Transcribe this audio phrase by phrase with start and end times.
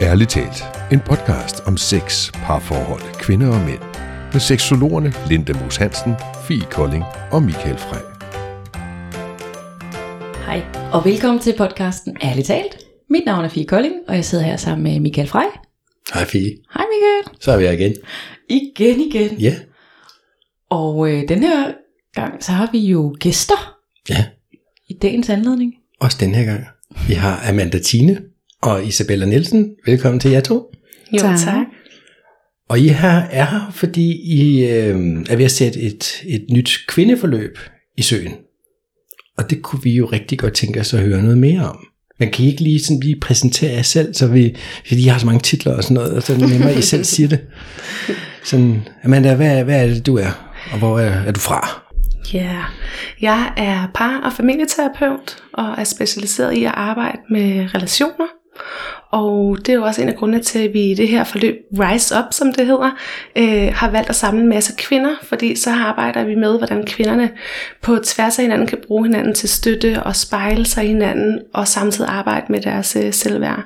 [0.00, 0.62] Ærligt talt,
[0.92, 3.80] en podcast om sex, parforhold, kvinder og mænd.
[4.32, 6.14] Med seksologerne Linda Moos Hansen,
[6.48, 8.04] Fie Kolding og Michael Frey.
[10.46, 12.78] Hej, og velkommen til podcasten Ærligt talt.
[13.10, 15.46] Mit navn er Fie Kolding, og jeg sidder her sammen med Michael Frey.
[16.14, 16.56] Hej Fie.
[16.74, 17.38] Hej Michael.
[17.40, 17.94] Så er vi her igen.
[18.48, 19.36] Igen, igen.
[19.40, 19.54] Ja.
[20.70, 21.72] Og øh, den her
[22.14, 23.76] gang, så har vi jo gæster
[24.08, 24.24] Ja,
[24.88, 25.72] i dagens anledning.
[26.00, 26.64] også den her gang.
[27.08, 28.20] Vi har Amanda Tine
[28.62, 29.70] og Isabella Nielsen.
[29.86, 30.66] Velkommen til jer to.
[31.12, 31.38] Jo, Tak.
[31.38, 31.66] tak.
[32.68, 34.96] Og I her er her, fordi I øh,
[35.30, 37.58] er ved at sætte et, et nyt kvindeforløb
[37.96, 38.32] i søen.
[39.38, 41.78] Og det kunne vi jo rigtig godt tænke os at høre noget mere om.
[42.18, 45.18] Men kan I ikke lige, sådan lige præsentere jer selv, så vi, fordi I har
[45.18, 47.28] så mange titler og sådan noget, og så er det nemmere, at I selv siger
[47.28, 47.40] det.
[48.44, 51.82] Sådan, Amanda, hvad, hvad er det, du er, og hvor er, er du fra?
[52.32, 52.64] Ja,
[53.20, 58.26] jeg er par- og familieterapeut og er specialiseret i at arbejde med relationer.
[59.10, 61.54] Og det er jo også en af grundene til, at vi i det her forløb
[61.80, 62.90] Rise Up, som det hedder,
[63.36, 67.30] øh, har valgt at samle en masse kvinder, fordi så arbejder vi med, hvordan kvinderne
[67.82, 71.68] på tværs af hinanden kan bruge hinanden til støtte og spejle sig i hinanden, og
[71.68, 73.62] samtidig arbejde med deres øh, selvværd.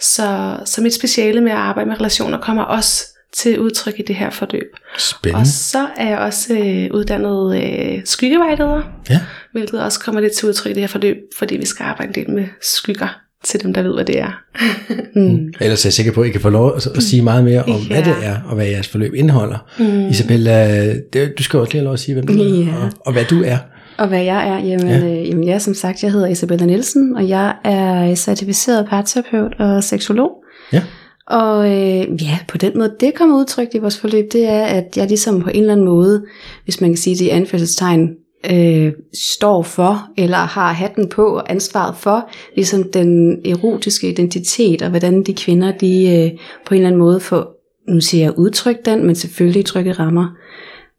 [0.00, 4.16] Så, så mit speciale med at arbejde med relationer kommer også til udtryk i det
[4.16, 4.76] her forløb.
[4.98, 5.40] Spændende.
[5.42, 9.20] Og så er jeg også øh, uddannet øh, skyggevejleder, Ja.
[9.52, 12.14] hvilket også kommer lidt til udtryk i det her forløb, fordi vi skal arbejde en
[12.24, 14.42] del med skygger til dem, der ved, hvad det er.
[15.16, 15.52] mm.
[15.60, 17.62] Ellers er jeg sikker på, at I kan få lov at, at sige meget mere
[17.62, 17.94] om, ja.
[17.94, 19.58] hvad det er, og hvad jeres forløb indeholder.
[19.78, 20.08] Mm.
[20.08, 20.94] Isabella,
[21.38, 22.74] du skal også lige have lov at sige, hvem du er, Ja.
[22.84, 23.58] og, og hvad du er.
[23.98, 24.98] Og hvad jeg er, jamen, Ja.
[24.98, 25.20] ja.
[25.20, 29.84] Øh, jamen jeg som sagt, jeg hedder Isabella Nielsen, og jeg er certificeret parterapeut og
[29.84, 30.30] seksolog.
[30.72, 30.82] Ja.
[31.26, 34.84] Og øh, ja, på den måde, det kommer udtrykt i vores forløb, det er, at
[34.96, 36.22] jeg ligesom på en eller anden måde,
[36.64, 38.08] hvis man kan sige det i anførselstegn,
[38.50, 44.90] øh, står for, eller har hatten på og ansvaret for, ligesom den erotiske identitet, og
[44.90, 47.56] hvordan de kvinder, de øh, på en eller anden måde får,
[47.88, 50.36] nu siger jeg udtrykt den, men selvfølgelig i trygge rammer.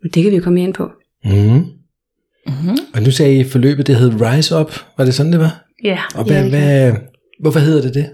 [0.03, 0.89] Men det kan vi jo komme ind på.
[1.25, 1.66] Mm.
[2.47, 2.78] Mm-hmm.
[2.94, 4.73] Og nu sagde I forløbet, det hed Rise Up.
[4.97, 5.66] Var det sådan, det var?
[5.84, 6.94] Ja, Og hvad, kan hvad,
[7.40, 8.09] hvorfor hedder det det?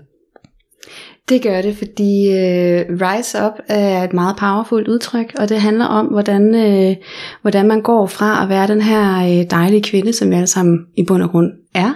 [1.29, 5.85] Det gør det, fordi øh, Rise Up er et meget powerfult udtryk, og det handler
[5.85, 6.95] om, hvordan, øh,
[7.41, 10.79] hvordan man går fra at være den her øh, dejlige kvinde, som vi alle sammen
[10.97, 11.93] i bund og grund er,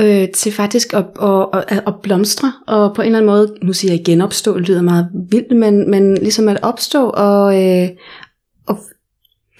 [0.00, 3.72] øh, til faktisk at, at, at, at blomstre, og på en eller anden måde, nu
[3.72, 7.88] siger jeg genopstå, det lyder meget vildt, men, men ligesom at opstå og, øh,
[8.66, 8.78] og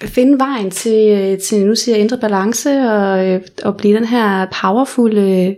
[0.03, 4.05] finde vejen til, øh, til nu siger jeg indre balance, og, øh, og blive den
[4.05, 5.55] her powerfulde øh,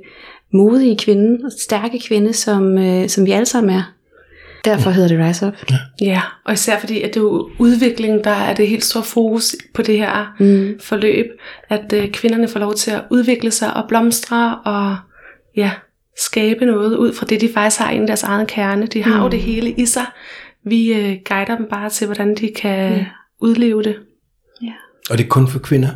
[0.53, 3.93] modige kvinde, og stærke kvinde, som, øh, som vi alle sammen er.
[4.65, 5.53] Derfor hedder det Rise Up.
[6.01, 9.55] ja, og især fordi, at det er jo udvikling, der er det helt store fokus
[9.73, 10.79] på det her Mm.
[10.79, 11.25] forløb,
[11.69, 14.97] at øh, kvinderne får lov til at udvikle sig og blomstre og
[15.55, 15.71] ja,
[16.19, 18.85] skabe noget ud fra det, de faktisk har inde i deres egen kerne.
[18.87, 19.23] De har mm.
[19.23, 20.05] jo det hele i sig.
[20.63, 23.05] Vi øh, guider dem bare til, hvordan de kan Ja.
[23.41, 23.95] udleve det.
[25.09, 25.89] Og det er kun for kvinder.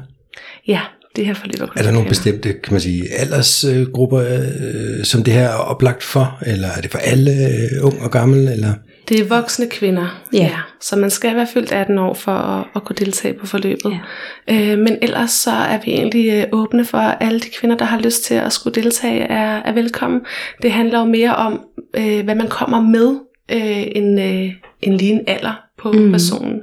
[0.67, 0.81] Ja,
[1.15, 5.33] det her forløb er Er der nogle bestemte, kan man sige, aldersgrupper, øh, som det
[5.33, 6.37] her er oplagt for?
[6.45, 8.47] Eller er det for alle, øh, ung og gammel?
[8.47, 8.73] Eller?
[9.09, 10.37] Det er voksne kvinder, Ja.
[10.37, 10.51] ja.
[10.81, 13.97] Så man skal være fyldt 18 år for at, at kunne deltage på forløbet.
[14.47, 14.53] Ja.
[14.71, 17.85] Øh, men ellers så er vi egentlig øh, åbne for, at alle de kvinder, der
[17.85, 20.21] har lyst til at skulle deltage, er, er velkommen.
[20.61, 21.61] Det handler jo mere om,
[21.97, 23.15] øh, hvad man kommer med,
[23.51, 25.99] øh, end, øh, end lige en alder på Mm.
[25.99, 26.11] mm.
[26.11, 26.61] personen.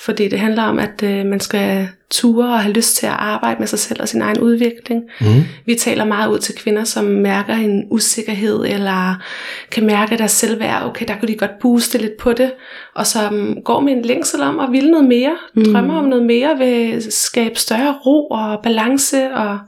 [0.00, 3.58] Fordi det handler om, at øh, man skal ture og have lyst til at arbejde
[3.58, 5.02] med sig selv og sin egen udvikling.
[5.20, 5.26] Mm.
[5.66, 9.22] Vi taler meget ud til kvinder, som mærker en usikkerhed, eller
[9.70, 10.82] kan mærke deres selvværd.
[10.86, 12.52] Okay, der kunne de godt booste lidt på det.
[12.94, 15.36] Og som går med en længsel om at ville noget mere.
[15.54, 15.62] Mm.
[15.62, 15.72] Mm.
[15.72, 19.58] Drømmer om noget mere, vil skabe større ro og balance, og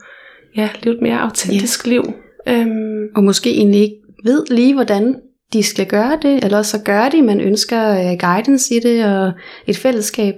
[0.56, 2.02] ja, leve et mere autentisk liv.
[2.48, 5.16] Øhm, Og måske egentlig ikke ved lige, hvordan
[5.52, 9.04] de skal gøre det, eller også så gør de, men ønsker øh, guidance i det,
[9.04, 9.32] og
[9.66, 10.34] et fællesskab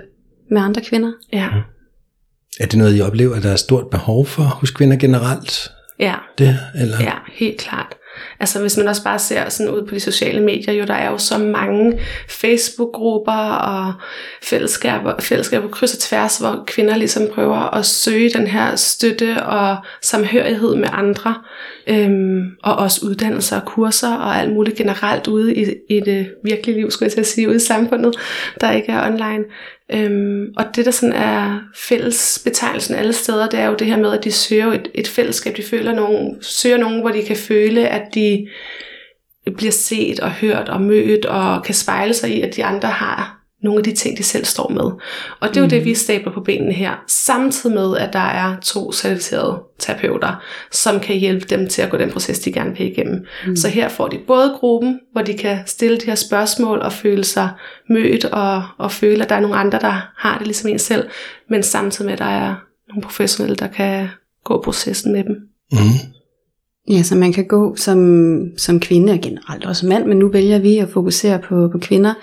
[0.50, 1.12] med andre kvinder.
[1.32, 1.48] ja,
[2.60, 5.70] Er det noget, I oplever, at der er stort behov for hos kvinder generelt?
[6.00, 6.14] ja.
[6.38, 6.96] Det, eller?
[7.00, 7.94] Ja, helt klart.
[8.40, 11.10] Altså hvis man også bare ser sådan ud på de sociale medier, jo der er
[11.10, 11.98] jo så mange
[12.28, 13.92] Facebook-grupper og
[14.42, 19.42] fællesskaber, fællesskaber på kryds og tværs, hvor kvinder ligesom prøver at søge den her støtte
[19.42, 21.34] og samhørighed med andre,
[21.88, 26.76] øhm, og også uddannelser og kurser og alt muligt generelt ude i, i det virkelige
[26.76, 28.16] liv, skulle jeg til at sige, ude i samfundet,
[28.60, 29.44] der ikke er online.
[29.92, 34.12] Øhm, og det, der sådan er fællesbetegnelsen alle steder, det er jo det her med,
[34.12, 35.56] at de søger et, et fællesskab.
[35.56, 38.48] De føler nogen, søger nogen, hvor de kan føle, at de
[39.56, 43.37] bliver set og hørt og mødt, og kan spejle sig i, at de andre har
[43.62, 44.84] nogle af de ting, de selv står med.
[45.40, 45.70] Og det er jo mm.
[45.70, 51.00] det, vi stabler på benene her, samtidig med, at der er to certificerede terapeuter, som
[51.00, 53.26] kan hjælpe dem til at gå den proces, de gerne vil igennem.
[53.46, 53.56] Mm.
[53.56, 57.24] Så her får de både gruppen, hvor de kan stille de her spørgsmål og føle
[57.24, 57.50] sig
[57.88, 61.08] mødt, og, og føle, at der er nogle andre, der har det ligesom en selv,
[61.50, 62.54] men samtidig med, at der er
[62.88, 64.08] nogle professionelle, der kan
[64.44, 65.36] gå processen med dem.
[65.72, 65.78] Mm.
[66.90, 70.58] Ja, så man kan gå som, som kvinde, og generelt også mand, men nu vælger
[70.58, 72.14] vi at fokusere på, på kvinder,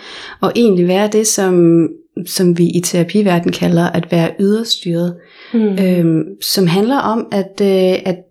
[0.41, 1.88] og egentlig være det, som,
[2.25, 5.15] som vi i terapiverdenen kalder at være yderstyret,
[5.53, 5.77] mm.
[5.79, 8.25] øhm, som handler om, at, øh, at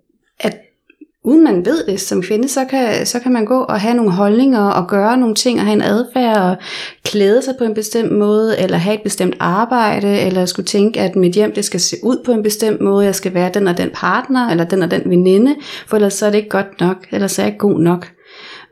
[1.25, 4.11] uden man ved det som kvinde, så kan, så kan man gå og have nogle
[4.11, 6.57] holdninger og gøre nogle ting og have en adfærd og
[7.05, 11.17] klæde sig på en bestemt måde, eller have et bestemt arbejde, eller skulle tænke, at
[11.17, 13.79] mit hjem det skal se ud på en bestemt måde, jeg skal være den og
[13.79, 15.57] den partner, eller den og den veninde,
[15.87, 18.09] for ellers så er det ikke godt nok, eller så er jeg ikke god nok.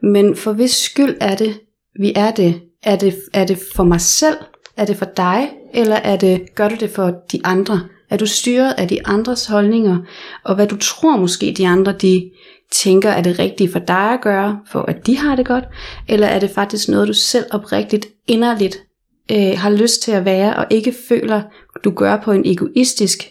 [0.02, 1.54] Men for hvis skyld er det,
[2.00, 2.60] vi er det?
[2.82, 4.36] Er det, er det for mig selv?
[4.76, 5.50] Er det for dig?
[5.74, 7.80] Eller er det, gør du det for de andre?
[8.12, 9.98] Er du styret af de andres holdninger,
[10.44, 12.30] og hvad du tror måske de andre de
[12.72, 15.64] tænker er det rigtige for dig at gøre, for at de har det godt,
[16.08, 18.82] eller er det faktisk noget, du selv oprigtigt, inderligt
[19.30, 21.42] øh, har lyst til at være, og ikke føler,
[21.84, 23.28] du gør på en egoistisk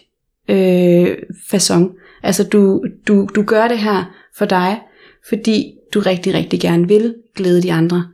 [0.48, 1.16] øh,
[1.54, 2.18] façon.
[2.22, 4.04] Altså du, du, du gør det her
[4.36, 4.80] for dig,
[5.28, 8.08] fordi du rigtig, rigtig gerne vil glæde de andre.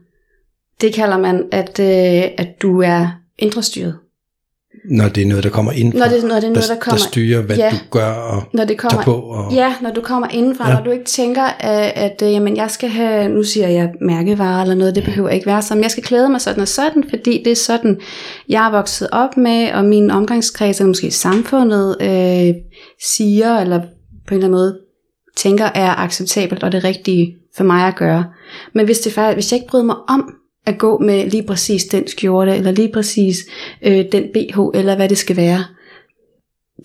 [0.81, 3.07] Det kalder man, at, øh, at du er
[3.37, 3.99] indrestyret.
[4.89, 6.97] Når det er noget, der kommer ind når det, når det er noget, der, kommer,
[6.97, 9.21] der styrer, hvad ja, du gør og når det kommer, tager på.
[9.21, 10.75] Og, ja, når du kommer indenfra, ja.
[10.75, 14.61] når du ikke tænker, at, at øh, jamen, jeg skal have, nu siger jeg mærkevarer
[14.61, 15.83] eller noget, det behøver ikke være sådan.
[15.83, 17.99] Jeg skal klæde mig sådan og sådan, fordi det er sådan,
[18.49, 22.53] jeg er vokset op med, og min omgangskreds, eller måske samfundet, øh,
[23.03, 23.79] siger, eller
[24.27, 24.77] på en eller anden måde
[25.37, 28.25] tænker, er acceptabelt og det rigtige for mig at gøre.
[28.75, 30.33] Men hvis, det, hvis jeg ikke bryder mig om,
[30.69, 33.37] at gå med lige præcis den skjorte, eller lige præcis
[33.81, 35.63] øh, den BH, eller hvad det skal være,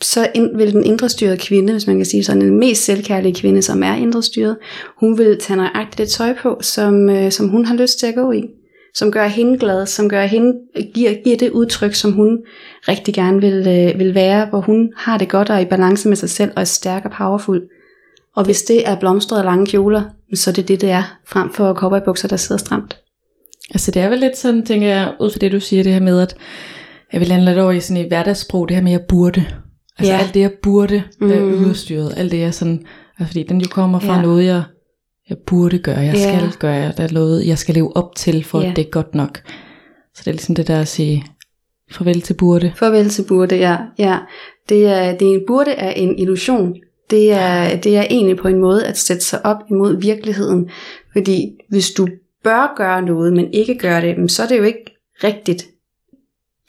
[0.00, 3.34] så ind, vil den indre styrede kvinde, hvis man kan sige sådan, den mest selvkærlige
[3.34, 4.56] kvinde, som er indre styret,
[5.00, 8.14] hun vil tage nøjagtigt det tøj på, som, øh, som hun har lyst til at
[8.14, 8.42] gå i.
[8.94, 10.52] Som gør hende glad, som gør hende,
[10.94, 12.38] giver, giver det udtryk, som hun
[12.88, 16.08] rigtig gerne vil, øh, vil være, hvor hun har det godt og er i balance
[16.08, 17.62] med sig selv, og er stærk og powerful.
[18.36, 20.02] Og hvis det er blomstrede lange kjoler,
[20.34, 23.03] så er det det, det er, frem for cowboybukser, der sidder stramt.
[23.70, 26.00] Altså det er vel lidt sådan, tænker jeg, ud fra det du siger, det her
[26.00, 26.36] med, at
[27.12, 29.44] jeg vil lande lidt over i sådan i hverdagssprog, det her med, at jeg burde.
[29.98, 30.18] Altså ja.
[30.18, 31.64] alt det, jeg burde være mm.
[31.64, 32.86] udstyret, alt det, jeg sådan,
[33.18, 34.22] altså fordi den jo kommer fra ja.
[34.22, 34.62] noget, jeg,
[35.28, 36.38] jeg burde gøre, jeg ja.
[36.38, 38.70] skal gøre, der er noget, jeg skal leve op til, for ja.
[38.70, 39.40] at det er godt nok.
[40.14, 41.24] Så det er ligesom det der at sige,
[41.92, 42.72] farvel til burde.
[42.76, 43.76] Farvel til burde, ja.
[43.98, 44.18] ja.
[44.68, 46.74] Det, er, det er en burde er en illusion.
[47.10, 50.70] Det er, det er egentlig på en måde at sætte sig op imod virkeligheden.
[51.12, 52.08] Fordi hvis du
[52.44, 54.84] bør gøre noget, men ikke gør det, så er det jo ikke
[55.24, 55.66] rigtigt.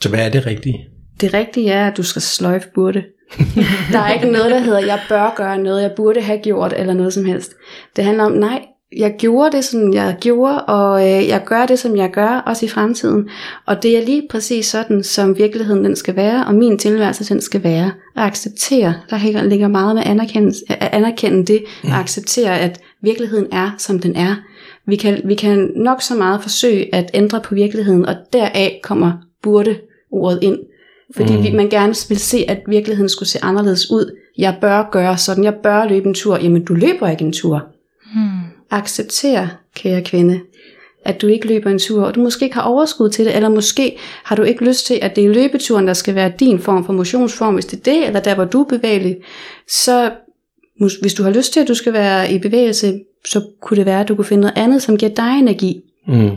[0.02, 0.88] Så hvad er det rigtige?
[1.22, 3.04] Det rigtige er, at du skal sløjfe burde.
[3.92, 6.94] der er ikke noget, der hedder, jeg bør gøre noget, jeg burde have gjort, eller
[6.94, 7.54] noget som helst.
[7.96, 8.66] Det handler om, nej,
[8.98, 12.66] jeg gjorde det, som jeg gjorde, og øh, jeg gør det, som jeg gør, også
[12.66, 13.30] i fremtiden.
[13.66, 17.42] Og det er lige præcis sådan, som virkeligheden den skal være, og min tilværelse den
[17.42, 17.92] skal være.
[18.16, 23.72] At acceptere, der ligger meget med anerkende, at anerkende det, og acceptere, at virkeligheden er,
[23.78, 24.36] som den er.
[24.88, 29.12] Vi kan, vi kan nok så meget forsøge at ændre på virkeligheden, og deraf kommer
[29.44, 29.76] burde
[30.12, 30.60] ordet ind.
[31.16, 31.44] Fordi mm.
[31.44, 34.18] vi, man gerne vil se, at virkeligheden skulle se anderledes ud.
[34.38, 36.38] Jeg bør gøre sådan, jeg bør løbe en tur.
[36.38, 37.66] Jamen, du løber ikke en tur.
[38.16, 38.22] Mm.
[38.72, 40.40] Accepter, kære kvinde,
[41.06, 43.50] at du ikke løber en tur, og du måske ikke har overskud til det, eller
[43.50, 46.86] måske har du ikke lyst til, at det er løbeturen, der skal være din form
[46.86, 49.18] for motionsform, hvis det er det, eller der, hvor du er bevægelig,
[49.68, 50.12] så
[51.02, 54.00] hvis du har lyst til, at du skal være i bevægelse, så kunne det være,
[54.00, 55.82] at du kunne finde noget andet, som giver dig energi.
[56.08, 56.30] Mm.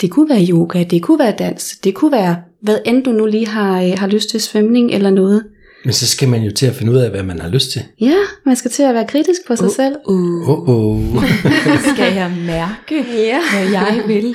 [0.00, 3.26] Det kunne være yoga, det kunne være dans, det kunne være, hvad end du nu
[3.26, 5.44] lige har, øh, har lyst til, svømning eller noget.
[5.84, 7.82] Men så skal man jo til at finde ud af, hvad man har lyst til.
[8.00, 8.16] Ja,
[8.46, 9.96] man skal til at være kritisk på sig uh, selv.
[10.06, 10.48] Uh.
[10.48, 11.24] Uh, uh.
[11.94, 13.40] skal jeg mærke, ja.
[13.52, 14.34] hvad jeg vil?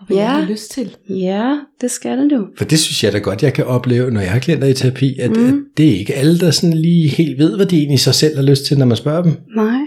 [0.00, 0.22] Og hvad ja.
[0.22, 0.96] jeg har lyst til.
[1.08, 2.46] Ja, det skal du.
[2.58, 5.18] For det synes jeg da godt, jeg kan opleve, når jeg har klienter i terapi,
[5.18, 5.48] at, mm.
[5.48, 8.36] at det er ikke alle, der sådan lige helt ved, hvad de egentlig sig selv
[8.36, 9.36] har lyst til, når man spørger dem.
[9.56, 9.80] Nej.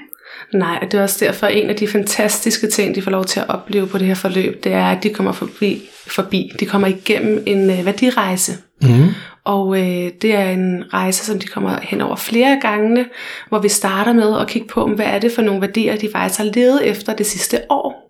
[0.53, 3.39] Nej, og det er også derfor en af de fantastiske ting, de får lov til
[3.39, 6.51] at opleve på det her forløb, det er, at de kommer forbi, forbi.
[6.59, 8.57] de kommer igennem en øh, værdirejse.
[8.81, 9.07] Mm.
[9.43, 13.05] Og øh, det er en rejse, som de kommer hen over flere gange,
[13.49, 16.39] hvor vi starter med at kigge på, hvad er det for nogle værdier, de faktisk
[16.39, 18.06] har levet efter det sidste år.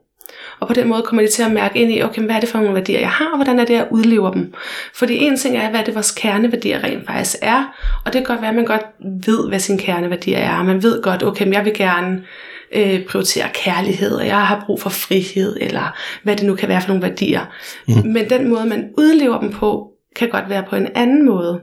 [0.60, 2.50] Og på den måde kommer de til at mærke ind i, okay, hvad er det
[2.50, 4.54] for nogle værdier, jeg har, og hvordan er det, jeg udlever dem.
[4.94, 7.64] Fordi en ting er, hvad det vores kerneværdier rent faktisk er,
[8.06, 8.86] og det kan godt være, at man godt
[9.26, 10.64] ved, hvad sine kerneværdier er.
[10.64, 12.24] Man ved godt, okay, men jeg vil gerne
[12.72, 16.82] øh, prioriterer kærlighed, og jeg har brug for frihed, eller hvad det nu kan være
[16.82, 17.42] for nogle værdier.
[17.88, 17.94] Mm.
[18.06, 21.62] Men den måde, man udlever dem på, kan godt være på en anden måde.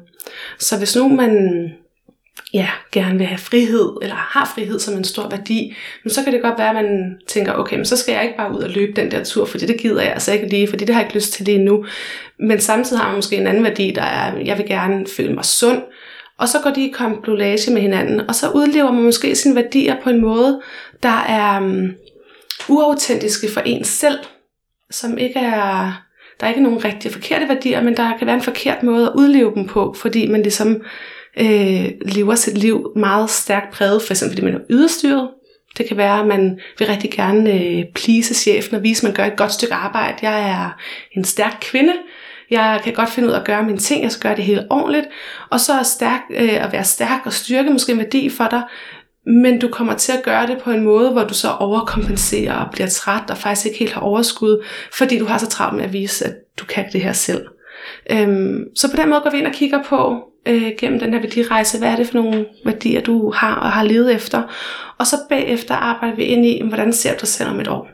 [0.58, 1.64] Så hvis nu man
[2.54, 6.32] ja, gerne vil have frihed, eller har frihed som en stor værdi, men så kan
[6.32, 8.70] det godt være, at man tænker, okay, men så skal jeg ikke bare ud og
[8.70, 11.08] løbe den der tur, fordi det gider jeg altså ikke lige, fordi det har jeg
[11.08, 11.84] ikke lyst til lige nu.
[12.38, 15.44] Men samtidig har man måske en anden værdi, der er, jeg vil gerne føle mig
[15.44, 15.82] sund,
[16.38, 19.96] og så går de i komplolage med hinanden, og så udlever man måske sine værdier
[20.02, 20.60] på en måde,
[21.02, 21.90] der er um,
[22.68, 24.18] uautentiske for en selv,
[24.90, 25.92] som ikke er,
[26.40, 29.12] der er ikke nogen rigtige forkerte værdier, men der kan være en forkert måde at
[29.14, 30.82] udleve dem på, fordi man ligesom
[31.40, 35.28] øh, lever sit liv meget stærkt præget, for eksempel fordi man er yderstyret.
[35.78, 39.16] Det kan være, at man vil rigtig gerne øh, please chefen og vise, at man
[39.16, 40.16] gør et godt stykke arbejde.
[40.22, 40.76] Jeg er
[41.12, 41.92] en stærk kvinde.
[42.50, 44.02] Jeg kan godt finde ud af at gøre mine ting.
[44.02, 45.06] Jeg skal gøre det helt ordentligt.
[45.50, 48.62] Og så er stærk, øh, at være stærk og styrke måske en værdi for dig.
[49.26, 52.72] Men du kommer til at gøre det på en måde, hvor du så overkompenserer og
[52.72, 55.92] bliver træt og faktisk ikke helt har overskud, fordi du har så travlt med at
[55.92, 57.46] vise, at du kan det her selv.
[58.10, 61.20] Øhm, så på den måde går vi ind og kigger på, øh, gennem den her
[61.20, 64.42] værdirejse, hvad er det for nogle værdier, du har og har levet efter.
[64.98, 67.88] Og så bagefter arbejder vi ind i, hvordan ser du dig selv om et år?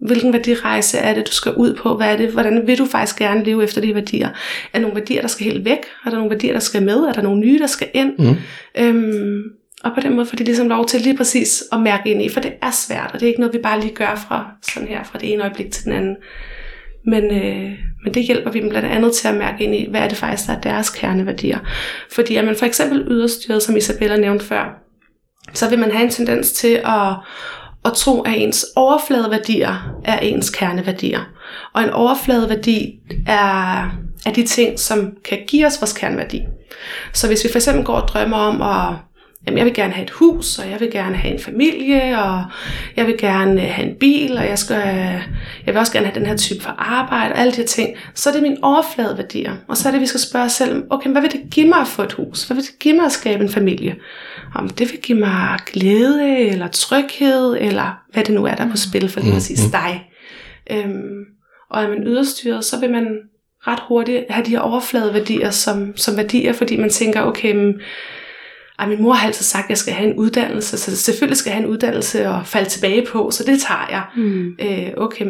[0.00, 1.96] Hvilken værdirejse er det, du skal ud på?
[1.96, 2.28] Hvad er det?
[2.28, 4.28] Hvordan vil du faktisk gerne leve efter de værdier?
[4.28, 4.32] Er
[4.72, 5.78] der nogle værdier, der skal helt væk?
[6.06, 6.96] Er der nogle værdier, der skal med?
[6.96, 8.12] Er der nogle nye, der skal ind?
[8.18, 8.36] Mm.
[8.78, 9.42] Øhm,
[9.84, 12.28] og på den måde får de ligesom lov til lige præcis at mærke ind i,
[12.28, 14.88] for det er svært, og det er ikke noget, vi bare lige gør fra sådan
[14.88, 16.16] her, fra det ene øjeblik til den anden.
[17.06, 17.70] Men, øh,
[18.04, 20.18] men det hjælper vi dem blandt andet til at mærke ind i, hvad er det
[20.18, 21.58] faktisk, der er deres kerneværdier.
[22.12, 24.82] Fordi er man for eksempel yderstyret, som Isabella nævnte før,
[25.52, 27.14] så vil man have en tendens til at,
[27.84, 31.20] at tro, at ens overfladeværdier er ens kerneværdier.
[31.72, 33.90] Og en overfladeværdi er,
[34.26, 36.42] er de ting, som kan give os vores kerneværdi.
[37.12, 38.96] Så hvis vi for eksempel går og drømmer om at
[39.46, 42.44] jamen, jeg vil gerne have et hus, og jeg vil gerne have en familie, og
[42.96, 44.76] jeg vil gerne have en bil, og jeg, skal,
[45.66, 47.96] jeg vil også gerne have den her type for arbejde, og alle de her ting.
[48.14, 49.56] Så er det mine overfladeværdier.
[49.68, 51.78] Og så er det, vi skal spørge os selv, okay, hvad vil det give mig
[51.78, 52.44] at få et hus?
[52.44, 53.96] Hvad vil det give mig at skabe en familie?
[54.54, 58.70] Om det vil give mig glæde, eller tryghed, eller hvad det nu er, der er
[58.70, 59.72] på spil for lige præcis mm-hmm.
[59.72, 60.10] dig.
[60.70, 61.24] Øhm,
[61.70, 63.06] og er man yderstyret, så vil man
[63.66, 67.74] ret hurtigt have de her overfladeværdier som, som værdier, fordi man tænker, okay, men,
[68.78, 71.50] ej, min mor har altid sagt, at jeg skal have en uddannelse, så selvfølgelig skal
[71.50, 74.04] jeg have en uddannelse og falde tilbage på, så det tager jeg.
[74.16, 74.56] Mm.
[74.60, 75.26] Øh, okay,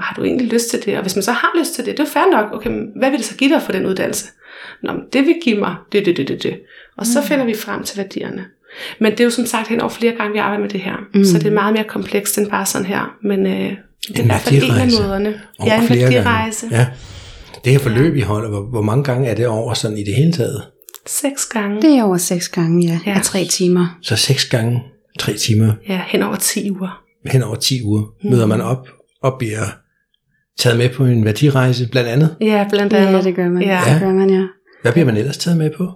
[0.00, 0.96] har du egentlig lyst til det?
[0.96, 2.52] Og hvis man så har lyst til det, det er fair nok.
[2.52, 4.26] Okay, hvad vil det så give dig for den uddannelse?
[4.82, 6.52] Nå, det vil give mig det, det, det, det, det.
[6.96, 7.04] Og mm.
[7.04, 8.44] så finder vi frem til værdierne.
[8.98, 10.96] Men det er jo som sagt hen over flere gange, vi arbejder med det her.
[11.14, 11.24] Mm.
[11.24, 13.16] Så det er meget mere komplekst end bare sådan her.
[13.22, 15.40] Men øh, det er i hvert fald en af måderne.
[15.66, 16.66] Ja, en værdirejse.
[16.70, 16.86] Ja.
[17.64, 20.14] Det her forløb, I holder, hvor, hvor mange gange er det over sådan i det
[20.14, 20.62] hele taget?
[21.06, 21.82] Seks gange.
[21.82, 23.00] Det er over seks gange, ja.
[23.06, 23.14] ja.
[23.14, 23.98] Af tre timer.
[24.02, 24.82] Så seks gange
[25.18, 25.72] tre timer?
[25.88, 27.02] Ja, hen over 10 uger.
[27.26, 28.30] Hen over 10 uger mm.
[28.30, 28.88] møder man op
[29.22, 29.66] og bliver
[30.58, 32.36] taget med på en værdirejse, blandt andet?
[32.40, 33.18] Ja, blandt andet.
[33.18, 33.62] Ja, det gør man.
[33.62, 33.80] Ja.
[33.92, 34.42] Det gør man, ja.
[34.82, 35.92] Hvad bliver man ellers taget med på?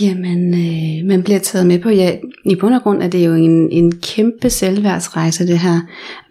[0.00, 3.34] Jamen, øh, man bliver taget med på, ja, i bund og grund er det jo
[3.34, 5.80] en, en kæmpe selvværdsrejse, det her.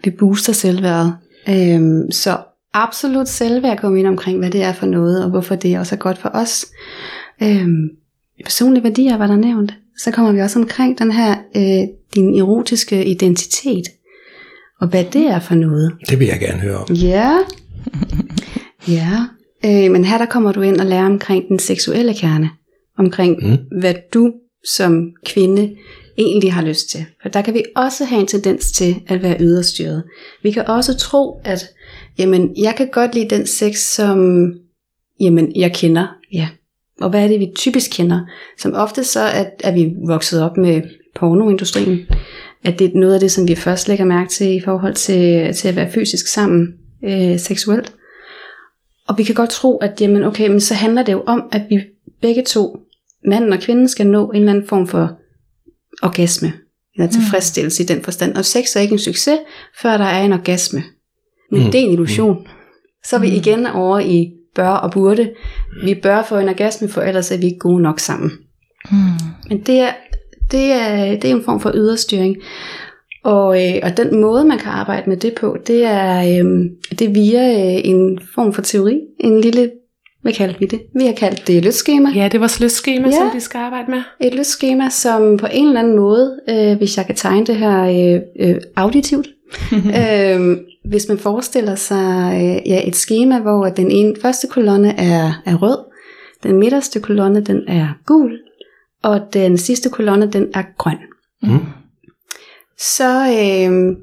[0.04, 1.16] Vi booster selvværdet.
[1.48, 2.38] Øhm, så
[2.74, 5.98] absolut selvværd kommer ind omkring, hvad det er for noget, og hvorfor det også er
[5.98, 6.66] godt for os.
[7.42, 7.88] Øhm,
[8.44, 9.74] personlige værdier var der nævnt.
[9.98, 13.84] Så kommer vi også omkring den her, øh, din erotiske identitet.
[14.80, 15.92] Og hvad det er for noget.
[16.10, 16.94] Det vil jeg gerne høre om.
[16.94, 17.38] Ja.
[18.98, 19.26] ja.
[19.64, 22.50] Øh, men her der kommer du ind og lærer omkring den seksuelle kerne.
[22.98, 23.78] Omkring mm.
[23.80, 24.32] hvad du
[24.64, 25.76] som kvinde
[26.18, 27.04] egentlig har lyst til.
[27.22, 30.04] For der kan vi også have en tendens til at være yderstyret.
[30.42, 31.64] Vi kan også tro, at
[32.18, 34.52] jamen, jeg kan godt lide den sex, som
[35.20, 36.06] jamen, jeg kender.
[36.32, 36.48] Ja,
[37.00, 38.20] og hvad er det, vi typisk kender?
[38.58, 40.82] Som ofte så er, er vi vokset op med
[41.14, 42.06] pornoindustrien.
[42.64, 45.54] At det er noget af det, som vi først lægger mærke til i forhold til,
[45.54, 46.74] til at være fysisk sammen
[47.04, 47.92] øh, seksuelt.
[49.08, 51.62] Og vi kan godt tro, at jamen, okay, men så handler det jo om, at
[51.70, 51.80] vi
[52.20, 52.78] begge to,
[53.24, 55.18] manden og kvinden, skal nå en eller anden form for
[56.02, 56.52] orgasme.
[56.94, 57.12] Eller mm.
[57.12, 57.84] tilfredsstillelse mm.
[57.84, 58.36] i den forstand.
[58.36, 59.38] Og sex er ikke en succes,
[59.82, 60.82] før der er en orgasme.
[61.50, 61.70] Men mm.
[61.70, 62.46] det er en illusion.
[63.04, 63.36] Så er vi mm.
[63.36, 65.30] igen over i bør og burde.
[65.84, 68.30] Vi bør få en orgasme, for ellers er vi ikke gode nok sammen.
[68.90, 68.98] Mm.
[69.48, 69.92] Men det er,
[70.50, 72.36] det, er, det er en form for yderstyring.
[73.24, 77.02] Og, øh, og den måde, man kan arbejde med det på, det er, øh, det
[77.02, 79.00] er via øh, en form for teori.
[79.20, 79.70] En lille,
[80.22, 80.80] hvad kalder vi det?
[80.94, 82.08] Vi har kaldt det lystskema.
[82.14, 84.02] Ja, det er vores lystskema, ja, som de skal arbejde med.
[84.20, 87.82] Et lystskema, som på en eller anden måde, øh, hvis jeg kan tegne det her
[87.84, 89.28] øh, øh, auditivt,
[90.00, 95.42] øh, hvis man forestiller sig øh, ja, et schema, hvor den ene, første kolonne er,
[95.46, 95.78] er rød,
[96.42, 98.38] den midterste kolonne den er gul,
[99.02, 100.98] og den sidste kolonne den er grøn.
[101.42, 101.58] Mm.
[102.78, 103.96] så, øh,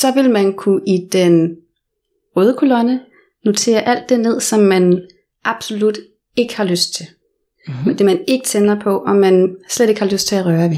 [0.00, 1.56] så vil man kunne i den
[2.36, 3.00] røde kolonne
[3.44, 5.02] notere alt det ned, som man
[5.44, 5.98] absolut
[6.36, 7.06] ikke har lyst til.
[7.68, 7.96] Mm-hmm.
[7.96, 10.76] Det man ikke tænder på, og man slet ikke har lyst til at røre ved.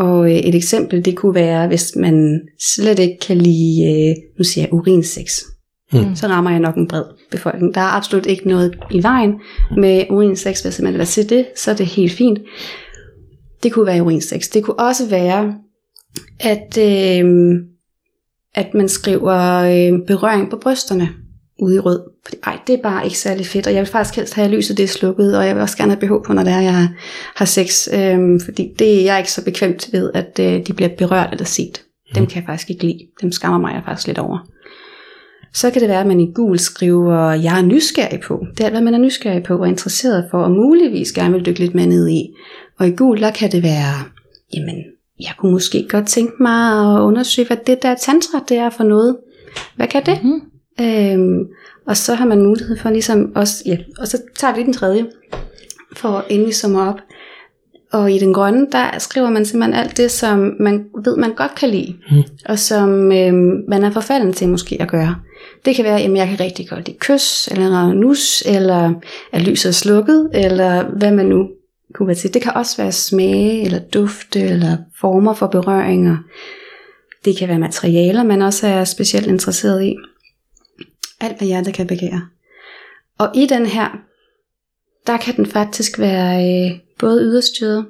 [0.00, 4.44] Og øh, et eksempel, det kunne være, hvis man slet ikke kan lide, øh, nu
[4.44, 5.42] siger jeg urinsex.
[5.92, 6.14] Mm.
[6.14, 7.74] Så rammer jeg nok en bred befolkning.
[7.74, 9.34] Der er absolut ikke noget i vejen
[9.76, 12.38] med urinsex, hvis man vil se det, så er det helt fint.
[13.62, 14.48] Det kunne være urinsex.
[14.48, 15.54] Det kunne også være,
[16.40, 17.54] at, øh,
[18.54, 21.08] at man skriver øh, berøring på brysterne
[21.62, 22.00] ude i rød.
[22.24, 24.76] Fordi, ej, det er bare ikke særlig fedt, og jeg vil faktisk helst have lyset
[24.76, 26.88] det er slukket, og jeg vil også gerne have BH på, når det er, jeg
[27.34, 30.90] har sex, øhm, fordi det jeg er ikke så bekvemt ved, at øh, de bliver
[30.98, 31.82] berørt eller set.
[32.14, 32.98] Dem kan jeg faktisk ikke lide.
[33.22, 34.38] Dem skammer mig jeg faktisk lidt over.
[35.54, 38.46] Så kan det være, at man i gul skriver, jeg er nysgerrig på.
[38.58, 41.60] Det er, hvad man er nysgerrig på og interesseret for, og muligvis gerne vil dykke
[41.60, 42.22] lidt mere ned i.
[42.78, 43.94] Og i gul, der kan det være,
[44.54, 44.76] jamen,
[45.20, 48.84] jeg kunne måske godt tænke mig at undersøge, hvad det der tantra, det er for
[48.84, 49.16] noget.
[49.76, 50.24] Hvad kan det?
[50.24, 50.49] Mm.
[50.80, 51.46] Øhm,
[51.86, 54.74] og så har man mulighed for ligesom også, ja, og så tager vi lige den
[54.74, 55.06] tredje,
[55.96, 57.00] for vi summer op.
[57.92, 61.54] Og i den grønne, der skriver man simpelthen alt det, som man ved, man godt
[61.54, 62.22] kan lide, mm.
[62.44, 65.16] og som øhm, man er forfalden til måske at gøre.
[65.64, 68.92] Det kan være, at jeg kan rigtig godt lide kys, eller nus, eller
[69.32, 71.48] at lyset er slukket, eller hvad man nu
[71.94, 72.34] kunne være til.
[72.34, 76.16] Det kan også være smage, eller dufte, eller former for berøringer.
[77.24, 79.96] Det kan være materialer, man også er specielt interesseret i.
[81.20, 82.28] Alt hvad hjertet kan begære.
[83.18, 83.88] Og i den her,
[85.06, 87.86] der kan den faktisk være øh, både yderstyret,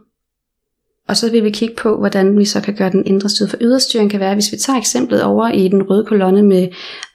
[1.09, 3.51] og så vil vi kigge på, hvordan vi så kan gøre den indre styret.
[3.51, 6.69] For yderstyring kan være, hvis vi tager eksemplet over i den røde kolonne med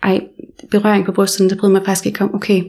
[0.03, 0.21] ej,
[0.71, 2.63] berøring på brysterne, der bryder mig faktisk ikke om, okay,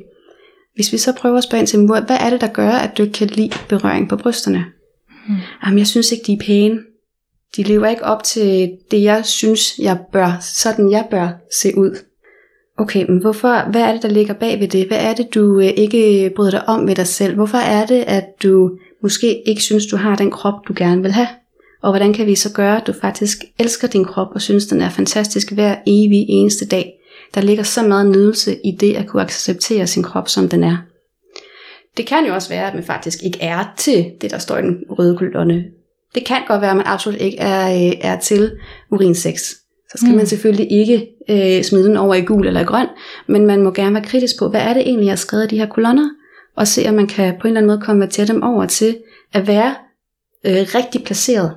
[0.75, 3.03] hvis vi så prøver at spørge ind til, hvad er det, der gør, at du
[3.03, 4.65] ikke kan lide berøring på brysterne?
[5.27, 5.37] Hmm.
[5.65, 6.81] Jamen, jeg synes ikke, de er pæne.
[7.57, 11.29] De lever ikke op til det, jeg synes, jeg bør, sådan jeg bør
[11.61, 11.97] se ud.
[12.79, 14.87] Okay, men hvorfor, hvad er det, der ligger bag ved det?
[14.87, 17.35] Hvad er det, du øh, ikke bryder dig om ved dig selv?
[17.35, 21.13] Hvorfor er det, at du måske ikke synes, du har den krop, du gerne vil
[21.13, 21.29] have?
[21.83, 24.81] Og hvordan kan vi så gøre, at du faktisk elsker din krop og synes, den
[24.81, 26.93] er fantastisk hver evig eneste dag?
[27.35, 30.77] Der ligger så meget nydelse i det at kunne acceptere sin krop, som den er.
[31.97, 34.63] Det kan jo også være, at man faktisk ikke er til det, der står i
[34.63, 35.65] den røde kolonne.
[36.15, 38.53] Det kan godt være, at man absolut ikke er, øh, er til
[38.91, 39.55] urinsex
[39.97, 40.17] så skal mm.
[40.17, 42.87] man selvfølgelig ikke øh, smide den over i gul eller i grøn,
[43.27, 45.55] men man må gerne være kritisk på, hvad er det egentlig, jeg har skrevet i
[45.55, 46.09] de her kolonner,
[46.57, 48.97] og se, om man kan på en eller anden måde konvertere dem over til
[49.33, 49.75] at være
[50.47, 51.55] øh, rigtig placeret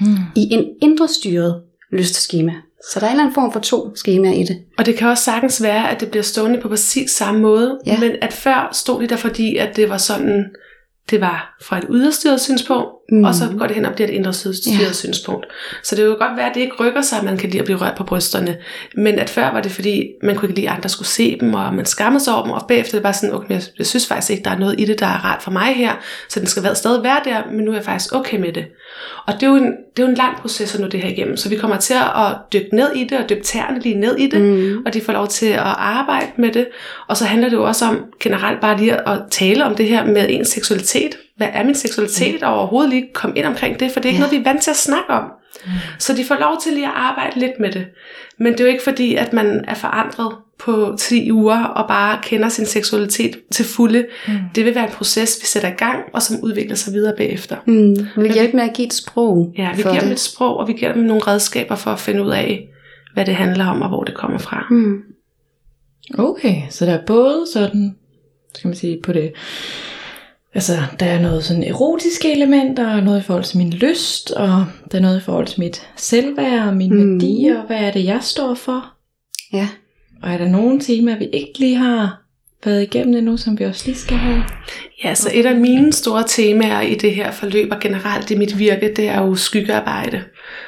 [0.00, 0.06] mm.
[0.36, 2.52] i en indre styret lystskema.
[2.90, 4.58] Så der er en eller anden form for to skemaer i det.
[4.78, 8.00] Og det kan også sagtens være, at det bliver stående på præcis samme måde, ja.
[8.00, 10.44] men at før stod de der, fordi at det var sådan
[11.10, 13.24] det var fra et yderstyret synspunkt, mm.
[13.24, 14.32] og så går det hen og bliver et indre
[14.80, 14.92] ja.
[14.92, 15.46] synspunkt.
[15.82, 17.64] Så det vil godt være, at det ikke rykker sig, at man kan lide at
[17.64, 18.56] blive rørt på brysterne.
[18.96, 21.54] Men at før var det, fordi man kunne ikke lide, at andre skulle se dem,
[21.54, 24.06] og man skammede sig over dem, og bagefter det bare sådan, okay, jeg, jeg synes
[24.06, 25.92] faktisk ikke, der er noget i det, der er rart for mig her,
[26.28, 28.64] så den skal stadig være der, men nu er jeg faktisk okay med det.
[29.26, 31.10] Og det er jo en, det er jo en lang proces at nå det her
[31.10, 34.16] igennem, så vi kommer til at dykke ned i det, og dykke tæerne lige ned
[34.16, 34.82] i det, mm.
[34.86, 36.66] og de får lov til at arbejde med det.
[37.08, 40.06] Og så handler det jo også om generelt bare lige at tale om det her
[40.06, 41.16] med ens seksualitet.
[41.42, 42.34] Hvad er min seksualitet?
[42.40, 42.46] Mm.
[42.46, 44.26] Og overhovedet lige komme ind omkring det, for det er ikke ja.
[44.26, 45.24] noget, vi er vant til at snakke om.
[45.64, 45.70] Mm.
[45.98, 47.86] Så de får lov til lige at arbejde lidt med det.
[48.38, 52.18] Men det er jo ikke fordi, at man er forandret på 10 uger og bare
[52.22, 54.06] kender sin seksualitet til fulde.
[54.28, 54.34] Mm.
[54.54, 57.56] Det vil være en proces, vi sætter i gang, og som udvikler sig videre bagefter.
[57.66, 57.96] Mm.
[58.16, 60.02] Vi vil hjælpe med at give et sprog Ja, vi giver det.
[60.02, 62.68] dem et sprog, og vi giver dem nogle redskaber for at finde ud af,
[63.14, 64.66] hvad det handler om, og hvor det kommer fra.
[64.70, 64.98] Mm.
[66.18, 67.96] Okay, så der er både sådan,
[68.54, 69.32] skal man sige, på det
[70.54, 74.66] Altså, der er noget sådan erotiske elementer, og noget i forhold til min lyst, og
[74.92, 77.20] der er noget i forhold til mit selvværd, og mine mm.
[77.20, 78.92] værdier, hvad er det, jeg står for?
[79.52, 79.68] Ja.
[80.22, 82.22] Og er der nogle temaer, vi ikke lige har
[82.64, 84.44] været igennem endnu, som vi også lige skal have?
[85.04, 88.58] Ja, så et af mine store temaer i det her forløb, og generelt i mit
[88.58, 90.22] virke, det er jo skyggearbejde.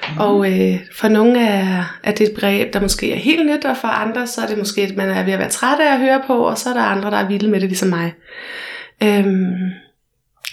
[0.09, 0.21] Mm.
[0.21, 3.77] Og øh, for nogle er, er det et begreb, der måske er helt nyt, og
[3.77, 6.01] for andre så er det måske, at man er ved at være træt af at
[6.01, 8.13] høre på, og så er der andre, der er vilde med det, ligesom mig.
[9.03, 9.71] Øhm,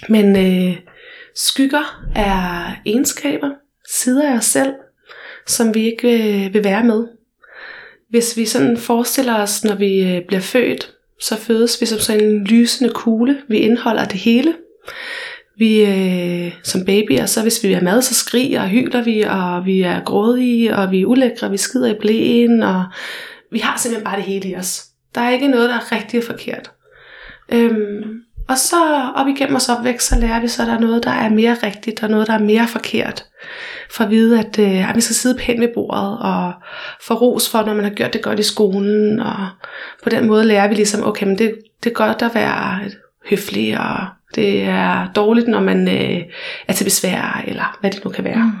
[0.08, 0.76] men øh,
[1.34, 3.50] skygger er egenskaber,
[3.88, 4.72] sider af os selv,
[5.46, 7.06] som vi ikke vil, vil være med.
[8.10, 12.24] Hvis vi sådan forestiller os, når vi øh, bliver født, så fødes vi som sådan
[12.24, 13.38] en lysende kugle.
[13.48, 14.54] Vi indeholder det hele.
[15.56, 19.66] Vi øh, som babyer, så hvis vi er mad, så skriger og hyler vi, og
[19.66, 22.84] vi er grådige, og vi er ulækre, vi skider i blæen, og
[23.52, 24.84] vi har simpelthen bare det hele i os.
[25.14, 26.70] Der er ikke noget, der er rigtigt og forkert.
[27.52, 31.04] Øhm, og så op igennem vores opvækst, så lærer vi så, at der er noget,
[31.04, 33.24] der er mere rigtigt, og noget, der er mere forkert.
[33.90, 36.52] For at vide, at, øh, at vi skal sidde pænt ved bordet, og
[37.06, 39.20] få ros for, når man har gjort det godt i skolen.
[39.20, 39.48] Og
[40.02, 42.80] på den måde lærer vi ligesom, okay, men det, det er godt at være
[43.30, 46.22] høflig, og det er dårligt, når man øh,
[46.68, 48.44] er til besvær, eller hvad det nu kan være.
[48.44, 48.52] Mm.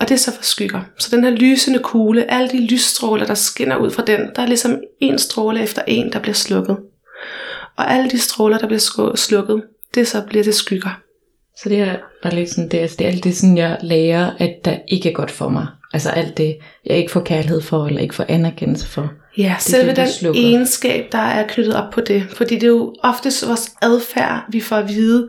[0.00, 0.80] Og det er så for skygger.
[0.98, 4.46] Så den her lysende kugle, alle de lysstråler, der skinner ud fra den, der er
[4.46, 6.76] ligesom en stråle efter en, der bliver slukket.
[7.76, 9.62] Og alle de stråler, der bliver slukket,
[9.94, 11.00] det så bliver det skygger.
[11.56, 14.30] Så det er bare lidt sådan, det er, det er alt det sådan, jeg lærer,
[14.38, 15.66] at der ikke er godt for mig.
[15.92, 16.56] Altså alt det,
[16.86, 19.12] jeg ikke får kærlighed for, eller ikke får anerkendelse for.
[19.38, 20.40] Ja, det selve det, den slukker.
[20.40, 22.26] egenskab, der er knyttet op på det.
[22.30, 25.28] Fordi det er jo oftest vores adfærd, vi får at vide,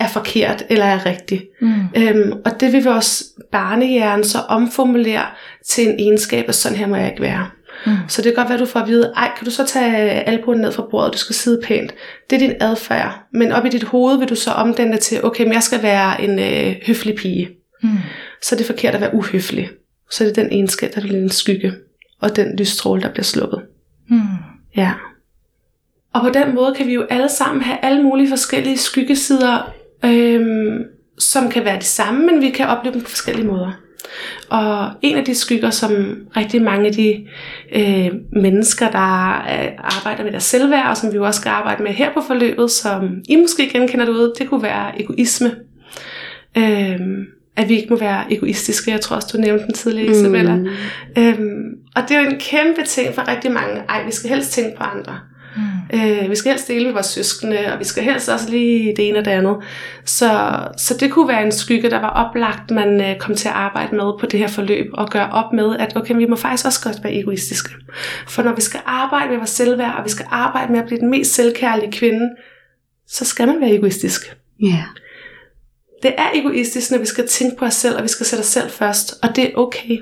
[0.00, 1.42] er forkert eller er rigtig.
[1.60, 1.74] Mm.
[1.96, 5.26] Øhm, og det vil vores barnehjerne så omformulere
[5.66, 7.50] til en egenskab, at sådan her må jeg ikke være.
[7.86, 7.92] Mm.
[8.08, 10.10] Så det kan godt være, at du får at vide, ej, kan du så tage
[10.10, 11.94] albuen ned fra bordet, du skal sidde pænt.
[12.30, 13.22] Det er din adfærd.
[13.32, 15.82] Men op i dit hoved vil du så omdanne det til, okay, men jeg skal
[15.82, 17.50] være en øh, høflig pige.
[17.82, 17.88] Mm.
[18.42, 19.70] Så det er forkert at være uhøflig.
[20.10, 21.72] Så det er den egenskab, der er en skygge.
[22.20, 23.62] Og den lysstråle, der bliver sluppet.
[24.08, 24.20] Mm.
[24.76, 24.92] Ja.
[26.14, 29.72] Og på den måde kan vi jo alle sammen have alle mulige forskellige skyggesider,
[30.04, 30.84] øhm,
[31.18, 33.72] som kan være de samme, men vi kan opleve dem på forskellige måder.
[34.48, 37.26] Og en af de skygger, som rigtig mange af de
[37.74, 41.82] øh, mennesker, der øh, arbejder med deres selvværd, og som vi jo også skal arbejde
[41.82, 45.56] med her på forløbet, som I måske genkender derude, det kunne være egoisme.
[46.58, 47.00] Øh,
[47.56, 48.90] at vi ikke må være egoistiske.
[48.90, 50.56] Jeg tror også, du nævnte den tidligere, Isabella.
[50.56, 50.68] Mm.
[51.18, 53.82] Øhm, og det er jo en kæmpe ting for rigtig mange.
[53.88, 55.20] Ej, vi skal helst tænke på andre.
[55.94, 59.08] Øh, vi skal helst dele med vores søskende, og vi skal helst også lige det
[59.08, 59.56] ene og det andet.
[60.04, 63.54] Så, så det kunne være en skygge, der var oplagt, man øh, kom til at
[63.54, 66.66] arbejde med på det her forløb, og gøre op med, at okay, vi må faktisk
[66.66, 67.70] også godt være egoistiske.
[68.28, 71.00] For når vi skal arbejde med vores selvværd, og vi skal arbejde med at blive
[71.00, 72.30] den mest selvkærlige kvinde,
[73.08, 74.36] så skal man være egoistisk.
[74.62, 74.66] Ja.
[74.66, 74.84] Yeah.
[76.02, 78.46] Det er egoistisk, når vi skal tænke på os selv, og vi skal sætte os
[78.46, 79.98] selv først, og det er okay.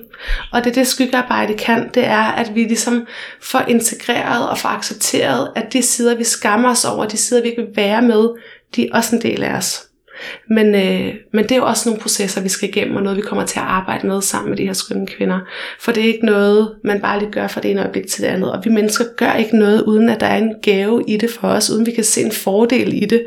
[0.52, 3.06] Og det er det skyggearbejde kan, det er, at vi ligesom
[3.42, 7.48] får integreret og får accepteret, at de sider, vi skammer os over, de sider, vi
[7.48, 8.28] ikke vil være med,
[8.76, 9.88] de er også en del af os.
[10.50, 13.22] Men, øh, men det er jo også nogle processer, vi skal igennem, og noget, vi
[13.22, 15.40] kommer til at arbejde med sammen med de her skønne kvinder.
[15.80, 18.28] For det er ikke noget, man bare lige gør fra det ene øjeblik til det
[18.28, 18.52] andet.
[18.52, 21.48] Og vi mennesker gør ikke noget, uden at der er en gave i det for
[21.48, 23.26] os, uden vi kan se en fordel i det.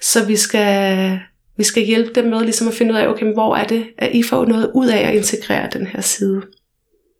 [0.00, 1.20] Så vi skal,
[1.60, 4.10] vi skal hjælpe dem med ligesom at finde ud af, okay, hvor er det, at
[4.14, 6.42] I får noget ud af at integrere den her side.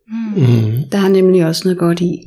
[0.07, 0.43] Mm.
[0.43, 0.71] Mm.
[0.91, 2.17] Der er nemlig også noget godt i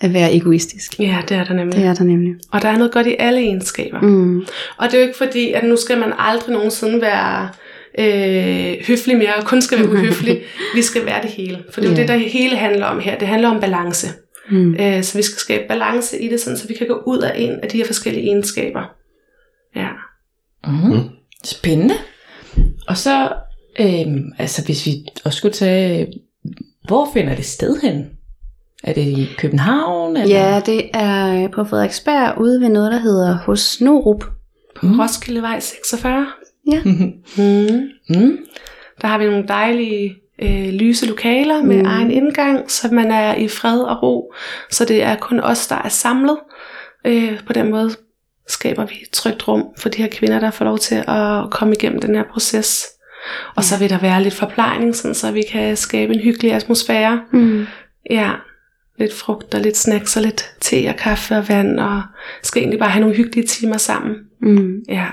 [0.00, 1.00] at være egoistisk.
[1.00, 1.76] Ja, det er der nemlig.
[1.76, 2.34] Det er der nemlig.
[2.52, 4.00] Og der er noget godt i alle egenskaber.
[4.00, 4.40] Mm.
[4.76, 7.48] Og det er jo ikke fordi, at nu skal man aldrig nogensinde være
[7.98, 10.42] øh, høflig mere, og kun skal være uhøflig.
[10.74, 11.64] vi skal være det hele.
[11.70, 12.08] For det er jo yeah.
[12.08, 13.18] det, der hele handler om her.
[13.18, 14.06] Det handler om balance.
[14.50, 14.74] Mm.
[14.74, 17.32] Øh, så vi skal skabe balance i det, sådan, så vi kan gå ud af
[17.36, 18.82] en af de her forskellige egenskaber.
[19.76, 19.88] Ja.
[20.66, 21.21] Mm.
[21.44, 21.94] Spændende.
[22.88, 23.32] Og så,
[23.80, 24.92] øhm, altså hvis vi
[25.24, 26.12] også skulle tage,
[26.86, 28.10] hvor finder det sted hen?
[28.84, 30.16] Er det i København?
[30.16, 30.36] Eller?
[30.36, 34.24] Ja, det er på Frederiksberg ude ved noget, der hedder Hos Norup.
[34.76, 35.00] På mm.
[35.00, 36.26] Roskildevej 46.
[36.72, 36.82] Ja.
[36.86, 37.90] mm.
[38.08, 38.38] Mm.
[39.00, 41.86] Der har vi nogle dejlige øh, lyse lokaler med mm.
[41.86, 44.32] egen indgang, så man er i fred og ro.
[44.70, 46.38] Så det er kun os, der er samlet.
[47.06, 47.90] Øh, på den måde
[48.48, 51.74] skaber vi et trygt rum for de her kvinder, der får lov til at komme
[51.74, 52.84] igennem den her proces.
[53.54, 57.20] Og så vil der være lidt forplejning, sådan så vi kan skabe en hyggelig atmosfære.
[57.32, 57.66] Mm.
[58.10, 58.30] Ja,
[58.98, 62.02] lidt frugt og lidt snacks og lidt te og kaffe og vand, og
[62.42, 64.16] skal egentlig bare have nogle hyggelige timer sammen.
[64.42, 64.82] Mm.
[64.88, 65.06] Ja.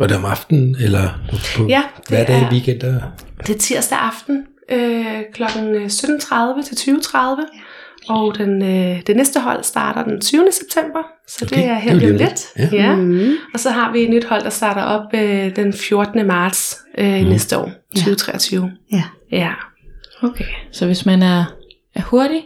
[0.00, 1.08] Og det er om aftenen, eller
[1.56, 3.00] på ja, det dag i weekender?
[3.46, 5.42] Det er tirsdag aften, øh, kl.
[5.42, 7.16] 17.30 til 20.30.
[7.16, 7.36] Ja.
[8.08, 10.48] Og den, øh, det næste hold starter den 20.
[10.52, 12.18] september, så okay, det er helt lidt.
[12.18, 12.46] lidt.
[12.58, 12.68] Ja.
[12.72, 12.96] Ja.
[12.96, 13.30] Mm.
[13.54, 16.26] Og så har vi et nyt hold, der starter op øh, den 14.
[16.26, 17.28] marts øh, mm.
[17.28, 18.70] næste år, 2023.
[18.92, 19.02] Ja.
[19.32, 19.50] ja.
[20.22, 20.44] Okay.
[20.72, 21.44] Så hvis man er,
[21.94, 22.42] er hurtig,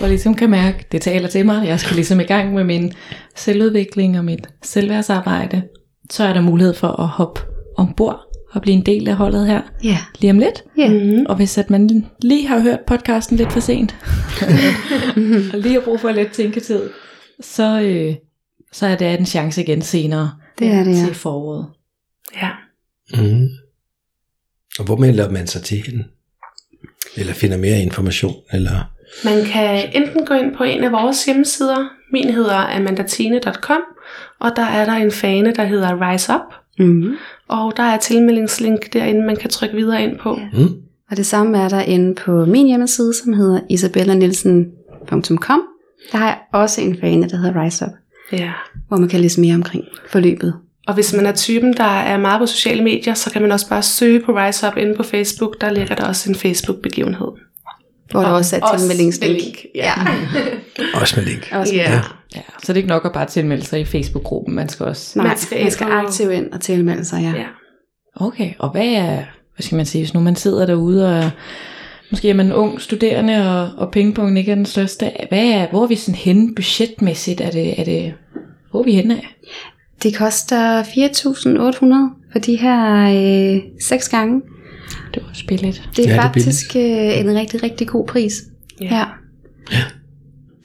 [0.00, 2.92] og ligesom kan mærke, det taler til mig, jeg skal ligesom i gang med min
[3.36, 5.62] selvudvikling og mit selvværdsarbejde,
[6.10, 7.40] så er der mulighed for at hoppe
[7.76, 9.98] ombord og blive en del af holdet her yeah.
[10.18, 10.64] lige om lidt.
[10.78, 10.92] Yeah.
[10.92, 11.26] Mm-hmm.
[11.28, 13.96] Og hvis at man lige har hørt podcasten lidt for sent,
[15.52, 16.82] og lige har brug for lidt tænketid,
[17.40, 18.14] så, øh,
[18.72, 21.04] så er det en chance igen senere det er det, ja.
[21.06, 21.66] til foråret.
[22.36, 22.50] Ja.
[23.14, 23.48] Mm.
[24.78, 26.04] Og hvor melder man sig til hende?
[27.16, 28.34] Eller finder mere information?
[28.52, 28.92] Eller?
[29.24, 31.88] Man kan enten gå ind på en af vores hjemmesider.
[32.12, 33.80] Min hedder amandatine.com,
[34.40, 36.54] og der er der en fane, der hedder Rise Up.
[36.80, 37.16] Mm.
[37.48, 40.38] Og der er tilmeldingslink derinde, man kan trykke videre ind på.
[40.38, 40.58] Ja.
[40.58, 40.68] Mm.
[41.10, 45.62] Og det samme er der inde på min hjemmeside, som hedder isabellanilsen.com.
[46.12, 47.92] Der har jeg også en fane, der hedder Rise Up.
[48.32, 48.52] Ja.
[48.88, 50.54] hvor man kan læse mere omkring forløbet.
[50.86, 53.68] Og hvis man er typen, der er meget på sociale medier, så kan man også
[53.68, 55.60] bare søge på Rise Up inde på Facebook.
[55.60, 57.28] Der ligger der også en Facebook-begivenhed.
[58.10, 59.32] Hvor der også er tilmeldingslink.
[59.34, 59.56] med link.
[59.74, 59.92] Ja.
[61.00, 61.48] Også med link.
[61.52, 61.90] Også ja.
[61.92, 62.00] Ja.
[62.36, 65.18] Ja, så det er ikke nok at bare tilmelde sig i Facebook-gruppen, man skal også...
[65.18, 67.38] Nej, Man skal man skal ind og- aktivt ind og tilmelde sig, ja.
[67.40, 67.44] ja.
[68.26, 71.30] Okay, og hvad er, hvad skal man sige, hvis nu man sidder derude og er-
[72.10, 75.82] måske er man ung studerende, og, og pengepunkten ikke er den største, hvad er, hvor
[75.82, 77.40] er vi sådan henne budgetmæssigt?
[77.40, 78.14] Er det, er det,
[78.70, 79.36] hvor er vi henne af?
[80.02, 83.00] Det koster 4.800 for de her
[83.54, 84.42] øh, seks gange.
[85.14, 85.82] Det var også billigt.
[85.96, 88.42] Det er Ja, det er faktisk øh, en rigtig, rigtig god pris.
[88.80, 89.04] Ja.
[89.72, 89.82] Ja.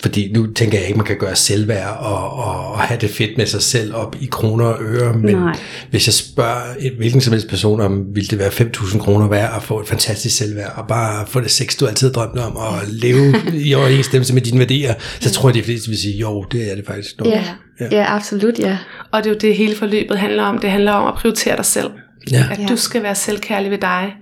[0.06, 3.38] Fordi nu tænker jeg ikke, man kan gøre selvværd og, og, og have det fedt
[3.38, 5.14] med sig selv op i kroner og øre.
[5.14, 5.60] Men Nej.
[5.90, 9.56] hvis jeg spørger et, hvilken som helst person om, ville det være 5.000 kroner værd
[9.56, 12.74] at få et fantastisk selvværd, og bare få det sex, du altid drømte om, og
[12.88, 16.72] leve i overensstemmelse med dine værdier, så tror jeg, de fleste vil sige, jo, det
[16.72, 17.20] er det faktisk.
[17.20, 17.28] Nok.
[17.28, 17.44] Ja.
[17.92, 18.78] ja, absolut, ja.
[19.12, 20.58] Og det er jo det, hele forløbet handler om.
[20.60, 21.90] Det handler om at prioritere dig selv.
[22.32, 22.44] Ja.
[22.52, 24.16] At du skal være selvkærlig ved dig.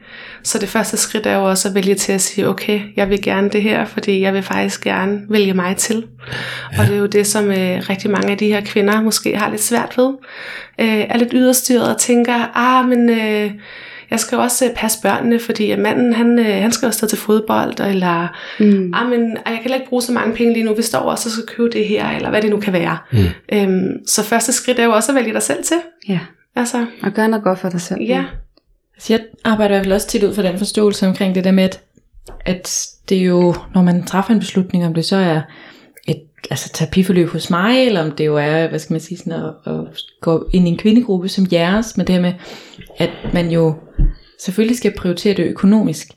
[0.44, 3.22] Så det første skridt er jo også at vælge til at sige, okay, jeg vil
[3.22, 6.06] gerne det her, fordi jeg vil faktisk gerne vælge mig til.
[6.74, 6.80] Ja.
[6.82, 9.50] Og det er jo det, som øh, rigtig mange af de her kvinder måske har
[9.50, 10.14] lidt svært ved.
[10.80, 13.52] Øh, er lidt yderstyret og tænker, ah, men øh,
[14.12, 16.92] jeg skal jo også øh, passe børnene, fordi at manden, han, øh, han skal jo
[16.92, 18.28] stå til fodbold, eller
[18.60, 18.94] Mm.
[18.94, 21.32] ah, men jeg kan heller ikke bruge så mange penge lige nu, hvis der også
[21.32, 22.98] skal købe det her, eller hvad det nu kan være.
[23.12, 23.18] Mm.
[23.54, 25.78] Øhm, så første skridt er jo også at vælge dig selv til.
[26.10, 26.20] Ja,
[26.56, 28.02] Altså, og gør noget godt for dig selv.
[28.02, 28.26] ja.
[29.00, 31.52] Så jeg arbejder i hvert fald også tit ud fra den forståelse omkring det der
[31.52, 31.82] med, at,
[32.46, 35.42] at det er jo, når man træffer en beslutning, om det så er
[36.08, 39.34] et altså, terapiforløb hos mig, eller om det jo er, hvad skal man sige, sådan
[39.34, 39.80] at, at
[40.22, 42.34] gå ind i en kvindegruppe som jeres, men det her med,
[42.98, 43.76] at man jo
[44.44, 46.08] selvfølgelig skal prioritere det økonomisk,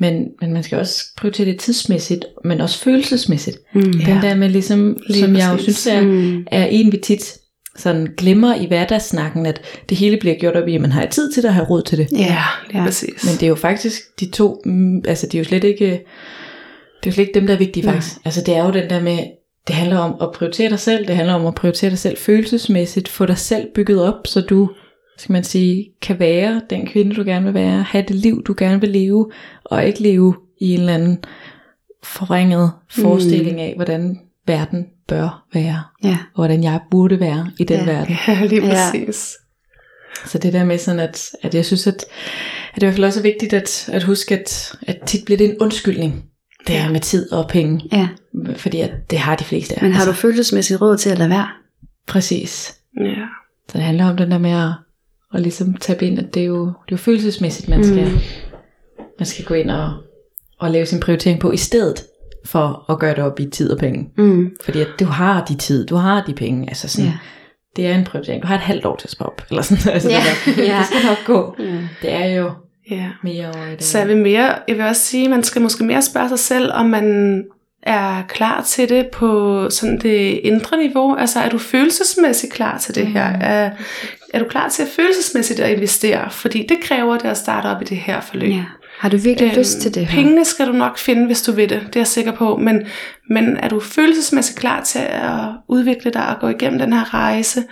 [0.00, 3.58] men, men man skal også prioritere det tidsmæssigt, men også følelsesmæssigt.
[3.74, 3.82] Mm.
[3.82, 5.76] Den der med ligesom, Lige som jeg jo præcis.
[5.78, 6.46] synes er, Mm.
[6.50, 7.38] er en, vi tit
[7.78, 11.32] sådan glemmer i hverdagssnakken, at det hele bliver gjort op i, at man har tid
[11.32, 12.08] til det og har råd til det.
[12.12, 12.84] Ja, lige ja.
[12.84, 13.24] præcis.
[13.24, 17.06] Men det er jo faktisk de to, mm, altså det er jo slet ikke, det
[17.06, 17.94] er jo slet ikke dem, der er vigtige Nej.
[17.94, 18.16] faktisk.
[18.24, 19.18] Altså det er jo den der med,
[19.68, 23.08] det handler om at prioritere dig selv, det handler om at prioritere dig selv følelsesmæssigt,
[23.08, 24.70] få dig selv bygget op, så du,
[25.18, 28.54] skal man sige, kan være den kvinde, du gerne vil være, have det liv, du
[28.58, 29.30] gerne vil leve,
[29.64, 31.18] og ikke leve i en eller anden
[32.02, 36.18] forringet forestilling af, hvordan verden bør være, Ja.
[36.34, 37.84] og hvordan jeg burde være i den Ja.
[37.92, 38.16] verden.
[38.28, 38.74] Ja, lige Ja.
[38.92, 39.36] præcis.
[40.26, 42.94] Så det der med sådan, at, at jeg synes, at, at det er i hvert
[42.94, 46.24] fald også vigtigt at, at huske, at, at tit bliver det en undskyldning,
[46.66, 47.88] det her med tid og penge.
[47.92, 48.08] ja.
[48.56, 49.82] Fordi at det har de fleste af.
[49.82, 51.48] Men har du altså, følelsesmæssigt råd til at lade være?
[52.06, 52.74] Præcis.
[53.00, 53.14] Ja.
[53.68, 54.70] Så det handler om den der med at,
[55.34, 58.18] at ligesom tabe ind, at det er jo, det er jo følelsesmæssigt, man skal, Mm.
[59.18, 59.92] man skal gå ind og,
[60.58, 62.04] og lave sin prioritering på, i stedet
[62.48, 64.08] for at gøre det op i tid og penge.
[64.16, 64.50] Mm.
[64.64, 66.68] Fordi at du har de tid, du har de penge.
[66.68, 67.12] Altså sådan, ja.
[67.76, 68.42] det er en prioritering.
[68.42, 69.42] Du har et halvt år til at spare op.
[69.50, 70.16] Eller sådan, altså Ja.
[70.46, 71.54] det, der, det skal nok gå.
[71.58, 71.64] Ja.
[72.02, 72.50] Det er jo
[72.90, 73.06] ja.
[73.22, 73.84] mere over i det.
[73.84, 76.38] Så jeg vil, mere, jeg vil også sige, at man skal måske mere spørge sig
[76.38, 77.44] selv, om man
[77.82, 81.14] er klar til det på sådan det indre niveau.
[81.16, 83.30] Altså er du følelsesmæssigt klar til det her?
[83.30, 83.38] Mm.
[83.40, 83.70] Er,
[84.34, 86.30] er du klar til at følelsesmæssigt at investere?
[86.30, 88.50] Fordi det kræver det at starte op i det her forløb.
[88.50, 88.64] ja.
[88.98, 90.22] Har du virkelig øhm, lyst til det her?
[90.22, 91.80] Pengene skal du nok finde, hvis du vil det.
[91.86, 92.56] Det er jeg sikker på.
[92.56, 92.86] Men,
[93.30, 97.64] men er du følelsesmæssigt klar til at udvikle dig og gå igennem den her rejse?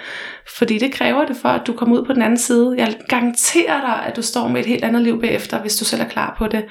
[0.56, 2.74] Fordi det kræver det for, at du kommer ud på den anden side.
[2.78, 6.02] Jeg garanterer dig, at du står med et helt andet liv bagefter, hvis du selv
[6.02, 6.64] er klar på det.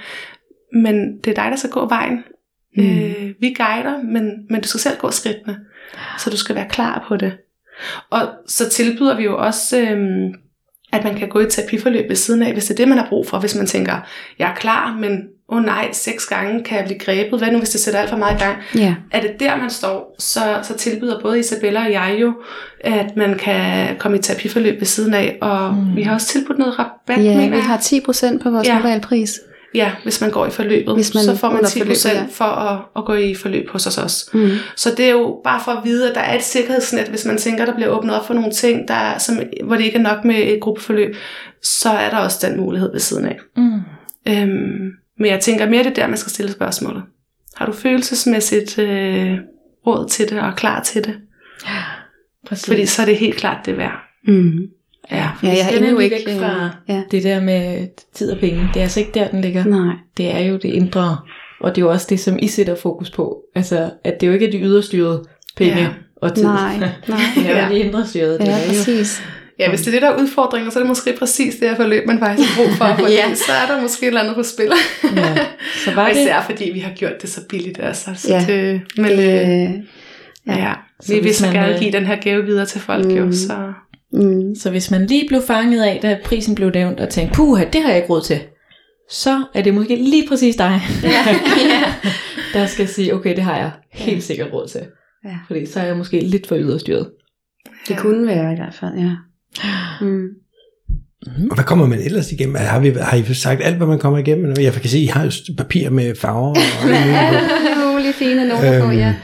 [0.74, 2.24] Men det er dig, der skal gå vejen.
[2.78, 2.84] Mm.
[2.84, 5.58] Øh, vi guider, men, men du skal selv gå skridtene.
[6.18, 7.38] Så du skal være klar på det.
[8.10, 10.34] Og så tilbyder vi jo også, øhm,
[10.96, 13.06] at man kan gå i terapiforløb ved siden af, hvis det er det, man har
[13.10, 13.40] brug for.
[13.40, 13.96] Hvis man tænker,
[14.40, 17.40] jeg er klar, men åh oh nej, seks gange kan jeg blive grebet.
[17.40, 18.58] Hvad nu, hvis det sætter alt for meget i gang?
[18.76, 18.96] Ja.
[19.12, 22.34] Er det der, man står, så, så tilbyder både Isabella og jeg jo,
[22.80, 25.38] at man kan komme i terapiforløb ved siden af.
[25.42, 25.96] Og mm.
[25.96, 29.00] vi har også tilbudt noget rabat, Ja, vi har 10% på vores Ja.
[29.04, 29.40] pris.
[29.76, 32.26] Ja, hvis man går i forløbet, Hvis man så får man under 10% forløbet, ja.
[32.32, 34.30] for at, at gå i forløb hos os også.
[34.34, 34.50] Mm.
[34.76, 37.38] Så det er jo bare for at vide, at der er et sikkerhedsnet, hvis man
[37.38, 40.26] tænker, der bliver åbnet op for nogle ting, der, som, hvor det ikke er nok
[40.26, 41.16] med et gruppeforløb,
[41.64, 43.40] så er der også den mulighed ved siden af.
[43.58, 43.82] Mm.
[44.28, 47.04] Øhm, men jeg tænker mere, det er der, man skal stille spørgsmålet.
[47.56, 49.38] Har du følelsesmæssigt øh,
[49.88, 51.16] råd til det og klar til det?
[52.48, 52.66] Præcis.
[52.66, 54.00] Fordi så er det helt klart det værd.
[54.28, 54.60] Mm.
[55.12, 57.02] Ja, for Ja, vi jeg har endnu ikke, væk fra øh, ja.
[57.12, 58.70] det der med tid og penge.
[58.74, 59.64] Det er altså ikke der, den ligger.
[59.66, 59.96] Nej.
[60.18, 61.18] Det er jo det indre.
[61.62, 63.38] Og det er jo også det, som I sætter fokus på.
[63.56, 65.24] Altså, at det jo ikke er de yderstyrede
[65.58, 65.88] penge Ja.
[66.22, 66.44] og tid.
[66.44, 67.20] Nej, nej.
[67.36, 67.70] det er jo Ja.
[67.70, 68.38] de indre styrede.
[68.40, 69.24] Det Ja, er jo præcis.
[69.60, 71.76] Ja, hvis det er det, der er udfordringen, så er det måske præcis det her
[71.76, 72.96] forløb, man faktisk har brug for.
[73.00, 73.34] Fordi Ja.
[73.36, 74.72] så er der måske et eller andet på spil.
[75.16, 75.36] Ja.
[75.86, 77.80] Så var Og det, især fordi vi har gjort det så billigt.
[77.80, 78.10] Altså.
[78.16, 78.46] Så Ja.
[78.48, 79.70] det, men, øh, Øh,
[80.48, 80.74] Ja, ja.
[81.02, 83.06] Så vi vil hvis så man, gerne øh, give den her gave videre til folk,
[83.06, 83.16] mm.
[83.18, 83.74] jo, så...
[84.16, 84.56] Mm.
[84.56, 87.82] Så hvis man lige blev fanget af, da prisen blev nævnt, og tænkte, puha, det
[87.82, 88.40] har jeg ikke råd til,
[89.12, 90.82] så er det måske lige præcis dig,
[92.54, 94.82] der skal sige, okay, det har jeg helt sikkert råd til.
[95.26, 95.38] Ja.
[95.48, 97.10] Fordi så er jeg måske lidt for yderstyret.
[97.88, 99.12] Det kunne være i hvert fald, ja.
[100.02, 100.28] Mm.
[101.50, 102.56] Og hvad kommer man ellers igennem?
[102.56, 104.54] Har, vi, har I sagt alt, hvad man kommer igennem?
[104.60, 106.58] Jeg kan se, I har jo papir med farver og.
[106.90, 108.98] Alle mulige fine noter på, Øhm.
[108.98, 109.16] ja.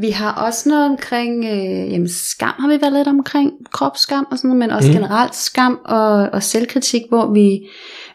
[0.00, 4.38] Vi har også noget omkring, øh, jamen skam har vi været lidt omkring, kropsskam og
[4.38, 4.94] sådan noget, men også Mm.
[4.94, 5.00] mm.
[5.00, 7.68] generelt skam og, og selvkritik, hvor vi,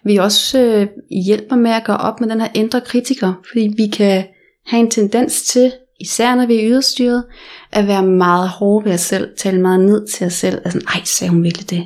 [0.04, 0.88] vi også øh,
[1.26, 4.24] hjælper med at gøre op med den her indre kritiker, fordi vi kan
[4.66, 7.24] have en tendens til, især når vi er yderstyret,
[7.72, 11.02] at være meget hårde ved os selv, tale meget ned til os selv, altså, ej,
[11.04, 11.84] sagde hun virkelig det?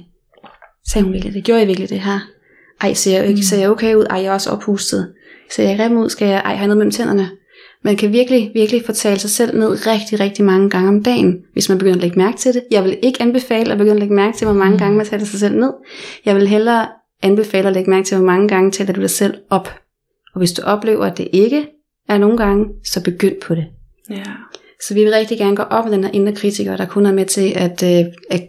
[0.92, 1.44] Sagde hun virkelig det?
[1.44, 2.20] Gjorde jeg virkelig det her?
[2.82, 4.06] Ej, ser jeg, ikke, ser jeg okay ud?
[4.10, 5.14] Ej, jeg er også oppustet.
[5.52, 6.10] Ser jeg grim ud?
[6.10, 7.30] Skal jeg, ej, har jeg noget mellem tænderne?
[7.86, 11.70] Man kan virkelig, virkelig fortale sig selv ned rigtig, rigtig mange gange om dagen, hvis
[11.70, 12.64] man begynder at lægge mærke til det.
[12.72, 15.26] Jeg vil ikke anbefale at begynde at lægge mærke til, hvor mange gange man taler
[15.26, 15.74] sig selv ned.
[16.26, 16.88] Jeg vil hellere
[17.22, 19.70] anbefale at lægge mærke til, hvor mange gange taler du dig selv op.
[20.34, 21.68] Og hvis du oplever, at det ikke
[22.10, 23.66] er nogle gange, så begynd på det.
[24.10, 24.24] Ja.
[24.88, 27.14] Så vi vil rigtig gerne gå op med den her indre kritiker, der kun er
[27.14, 28.42] med til at, øh, at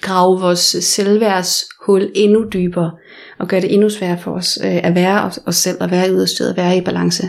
[0.00, 2.90] grave vores selvværdshul endnu dybere,
[3.38, 6.50] og gøre det endnu sværere for os øh, at være os, selv, og være yderstyret,
[6.50, 7.26] og være i balance.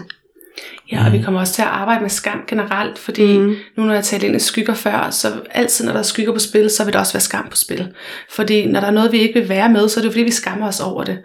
[0.91, 3.43] Ja, og vi kommer også til at arbejde med skam generelt, fordi Mm.
[3.43, 3.55] mm.
[3.77, 6.39] nu når jeg talte ind i skygger før, så altid når der er skygger på
[6.39, 7.93] spil, så vil der også være skam på spil.
[8.29, 10.23] Fordi når der er noget, vi ikke vil være med, så er det jo fordi,
[10.23, 11.17] vi skammer os over det.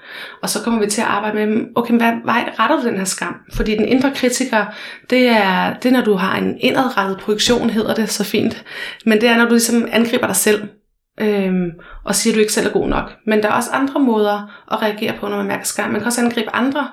[0.43, 3.05] Og så kommer vi til at arbejde med, okay, hvad vej retter du den her
[3.05, 3.35] skam?
[3.55, 4.65] Fordi den indre kritiker,
[5.11, 8.65] det er, det er når du har en indadrettet projektion, hedder det så fint.
[9.07, 10.63] Men det er, når du ligesom angriber dig selv.
[11.21, 11.71] Øhm,
[12.05, 13.13] og siger, at du ikke selv er god nok.
[13.27, 15.91] Men der er også andre måder at reagere på, når man mærker skam.
[15.91, 16.89] Man kan også angribe andre.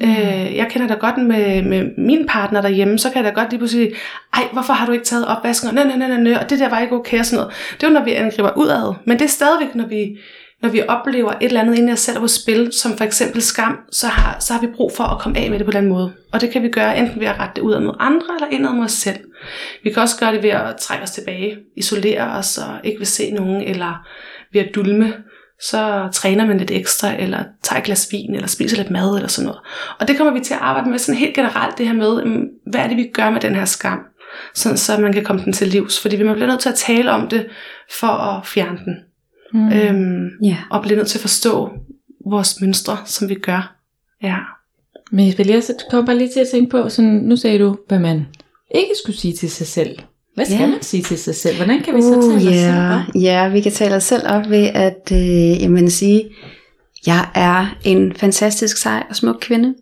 [0.00, 0.10] Mm.
[0.10, 3.50] Øh, jeg kender da godt med, med min partner derhjemme, så kan jeg da godt
[3.50, 4.00] lige pludselig sige,
[4.34, 6.68] ej, hvorfor har du ikke taget opvasken, og, nej, nej, nej, nej, og det der
[6.68, 7.54] var ikke okay, og sådan noget.
[7.72, 10.18] Det er jo, når vi angriber udad, men det er stadigvæk, når vi,
[10.62, 13.42] når vi oplever et eller andet inden i os selv på spil, som for eksempel
[13.42, 15.86] skam, så har, så har vi brug for at komme af med det på den
[15.86, 16.12] måde.
[16.32, 18.72] Og det kan vi gøre enten ved at rette det ud mod andre, eller indad
[18.72, 19.18] mod os selv.
[19.84, 23.06] Vi kan også gøre det ved at trække os tilbage, isolere os og ikke vil
[23.06, 24.06] se nogen, eller
[24.52, 25.12] ved at dulme
[25.62, 29.28] så træner man lidt ekstra, eller tager et glas vin, eller spiser lidt mad, eller
[29.28, 29.60] sådan noget.
[29.98, 32.44] Og det kommer vi til at arbejde med sådan helt generelt, det her med, øhm,
[32.66, 33.98] hvad er det, vi gør med den her skam,
[34.54, 36.00] sådan så man kan komme den til livs.
[36.00, 37.46] Fordi vi bliver nødt til at tale om det,
[38.00, 38.96] for at fjerne den.
[39.54, 39.72] Mm.
[39.72, 40.56] Øhm, Ja.
[40.70, 41.70] og bliver nødt til at forstå
[42.26, 43.76] vores mønstre, som vi gør.
[44.22, 44.36] Ja.
[45.10, 47.58] Men jeg vil lige, så kom bare lige til at tænke på, sådan, nu sagde
[47.58, 48.26] du, hvad man
[48.74, 49.98] ikke skulle sige til sig selv.
[50.40, 50.66] Hvad skal Ja.
[50.66, 51.56] man sige til sig selv?
[51.56, 53.22] Hvordan kan vi så tale Uh, os selv ja, op?
[53.22, 56.30] ja, vi kan tale os selv op ved at øh, jamen, sige,
[57.06, 59.74] jeg er en fantastisk sej og smuk kvinde.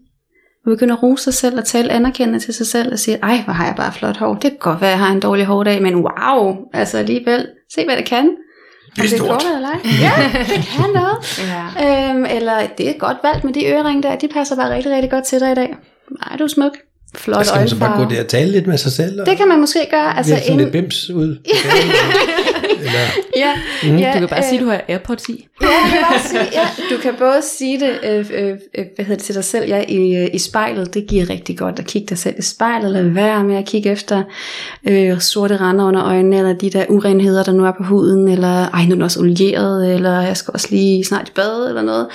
[0.66, 3.42] Og begynde at rose sig selv og tale anerkendende til sig selv og sige, ej,
[3.44, 4.32] hvor har jeg bare flot hår.
[4.34, 7.84] Det kan godt være, at jeg har en dårlig hårdag, men wow, altså alligevel, se
[7.84, 8.30] hvad det kan.
[8.96, 9.28] Det er stort.
[9.28, 9.78] godt eller ej.
[10.06, 11.48] Ja, det kan noget.
[11.78, 12.10] ja.
[12.10, 15.10] Øhm, eller det er godt valgt med de øreringe der, de passer bare rigtig, rigtig
[15.10, 15.76] godt til dig i dag.
[16.30, 16.72] Ej, du er smuk.
[17.14, 19.20] Flot Og skal man så bare gå der og tale lidt med sig selv?
[19.20, 20.16] Og Det kan man måske gøre.
[20.18, 21.36] altså, Altså, sådan en, lidt bims ud?
[22.80, 23.00] Eller,
[23.36, 23.96] ja, Mm.
[23.96, 25.46] ja, Du kan bare øh, sige, at du har AirPods i.
[25.62, 29.04] Ja, du kan, bare sige, ja, du kan både sige det øh, øh, øh, hvad
[29.04, 30.94] hedder det, til dig selv ja, i, øh, i spejlet.
[30.94, 32.90] Det giver rigtig godt at kigge dig selv i spejlet.
[32.90, 34.22] Lad være med at kigge efter
[34.88, 38.68] øh, sorte render under øjnene, eller de der urenheder, der nu er på huden, eller
[38.70, 41.82] ej, nu er den også olieret, eller jeg skal også lige snart i bad, eller
[41.82, 42.06] noget.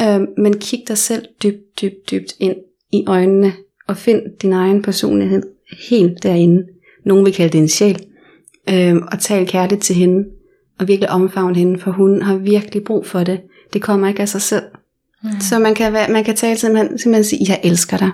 [0.00, 2.54] Øh, men kig dig selv dybt, dybt, dybt ind
[2.92, 3.52] i øjnene,
[3.92, 5.42] og find din egen personlighed
[5.88, 6.64] helt derinde.
[7.04, 8.06] Nogen vil kalde det en sjæl.
[8.70, 10.24] Øh, og tal kærligt til hende
[10.80, 13.40] og virkelig omfavne hende, for hun har virkelig brug for det.
[13.72, 14.62] Det kommer ikke af sig selv.
[15.24, 15.30] Mm.
[15.40, 18.10] Så man kan, man kan tale simpelthen, simpelthen sige, jeg elsker dig.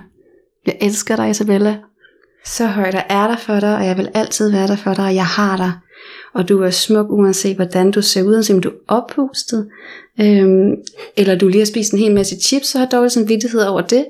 [0.65, 1.77] Jeg elsker dig, Isabella.
[2.45, 5.05] Så højt der er der for dig, og jeg vil altid være der for dig,
[5.05, 5.71] og jeg har dig.
[6.33, 9.67] Og du er smuk, uanset hvordan du ser ud, uanset om du er oppustet,
[10.21, 10.71] øhm,
[11.17, 14.05] eller du lige har spist en hel masse chips, så har dårlig samvittighed over det.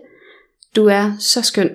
[0.75, 1.69] Du er så skøn.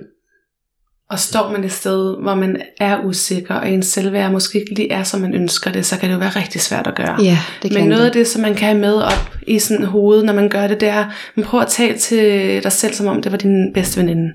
[1.11, 4.93] Og står man et sted, hvor man er usikker, og ens selvværd måske ikke lige
[4.93, 7.23] er, som man ønsker det, så kan det jo være rigtig svært at gøre.
[7.23, 8.07] Ja, det kan Men noget det.
[8.07, 10.81] af det, som man kan have med op i sådan hovedet, når man gør det,
[10.81, 11.05] det er,
[11.35, 14.35] man prøver at tale til dig selv, som om det var din bedste veninde.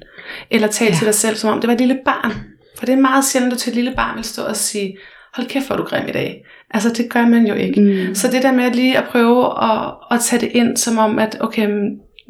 [0.51, 0.97] Eller tale ja.
[0.97, 2.33] til dig selv, som om det var et lille barn.
[2.77, 4.97] For det er meget sjældent, at du til et lille barn vil stå og sige,
[5.33, 6.45] hold kæft, hvor er du grim i dag.
[6.71, 7.81] Altså, det gør man jo ikke.
[7.81, 8.15] Mm.
[8.15, 11.37] Så det der med lige at prøve at, at tage det ind, som om, at
[11.39, 11.67] okay,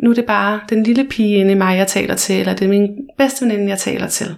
[0.03, 2.65] nu er det bare den lille pige inde i mig, jeg taler til, eller det
[2.65, 4.35] er min bedste veninde, jeg taler til.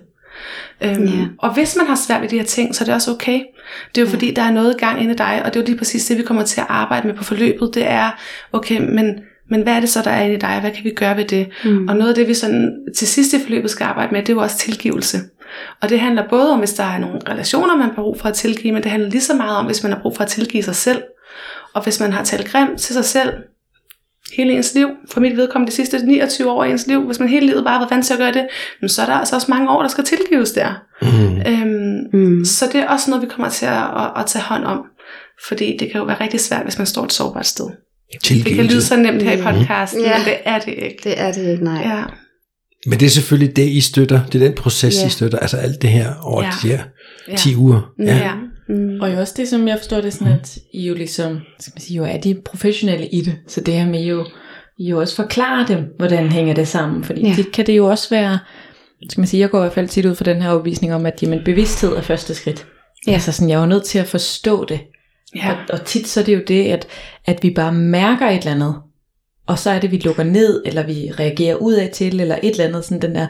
[0.82, 1.26] Øhm, Ja.
[1.40, 3.40] Og hvis man har svært ved de her ting, så er det også okay.
[3.96, 4.14] Det er jo ja.
[4.14, 6.06] fordi, der er noget i gang inde i dig, og det er jo lige præcis
[6.06, 7.72] det, vi kommer til at arbejde med på forløbet.
[7.74, 8.10] Det er,
[8.54, 10.58] okay, men, men hvad er det så, der er inde i dig?
[10.62, 11.48] Hvad kan vi gøre ved det?
[11.66, 11.88] Mm.
[11.88, 14.34] Og noget af det, vi sådan til sidst i forløbet skal arbejde med, det er
[14.34, 15.18] jo også tilgivelse.
[15.82, 18.34] Og det handler både om, hvis der er nogle relationer, man har brug for at
[18.34, 20.64] tilgive, men det handler lige så meget om, hvis man har brug for at tilgive
[20.64, 21.02] sig selv.
[21.74, 23.34] Og hvis man har talt grimt til sig selv
[24.38, 27.30] hele ens liv, for mit vedkommende de sidste 29 år i ens liv, hvis man
[27.30, 29.48] hele livet bare har været vant til at gøre det, så er der altså også
[29.50, 30.70] mange år, der skal tilgives der.
[31.02, 31.42] Mm.
[31.48, 32.46] Øhm, mm.
[32.46, 34.82] Så det er også noget, vi kommer til at, at, at tage hånd om.
[35.48, 37.66] Fordi det kan jo være rigtig svært, hvis man står et sårbart sted.
[38.24, 38.50] Tilgivelse.
[38.50, 40.18] Det kan lyde så nemt her i podcasten, ja.
[40.18, 40.98] men det er det ikke.
[41.04, 41.82] Det er det ikke, nej.
[41.82, 42.04] Ja.
[42.86, 44.20] Men det er selvfølgelig det, I støtter.
[44.32, 45.08] Det er den proces, Ja.
[45.08, 45.40] I støtter.
[45.40, 46.50] Altså alt det her over Ja.
[46.64, 46.84] de her
[47.28, 47.36] Ja.
[47.36, 47.82] 10 uger.
[48.00, 48.16] Ja.
[48.16, 48.32] ja.
[48.72, 49.00] Mm.
[49.02, 51.74] Og jo også det, som jeg forstår det, er sådan at I jo ligesom, skal
[51.76, 53.36] man sige, jo er de professionelle i det.
[53.48, 54.26] Så det her med jo,
[54.78, 57.04] I jo også forklare dem, hvordan hænger det sammen.
[57.04, 57.34] Fordi Ja.
[57.36, 58.40] tit kan det jo også være,
[59.10, 61.06] skal man sige, jeg går i hvert fald tit ud fra den her overbevisning om,
[61.06, 62.68] at jamen, bevidsthed er første skridt.
[63.08, 63.12] Ja.
[63.12, 64.80] Altså sådan, jeg er jo nødt til at forstå det.
[65.36, 65.52] Ja.
[65.52, 66.88] Og, og tit så er det jo det, at,
[67.26, 68.76] at vi bare mærker et eller andet,
[69.48, 72.50] og så er det, vi lukker ned, eller vi reagerer ud af til, eller et
[72.52, 73.28] eller andet sådan den der,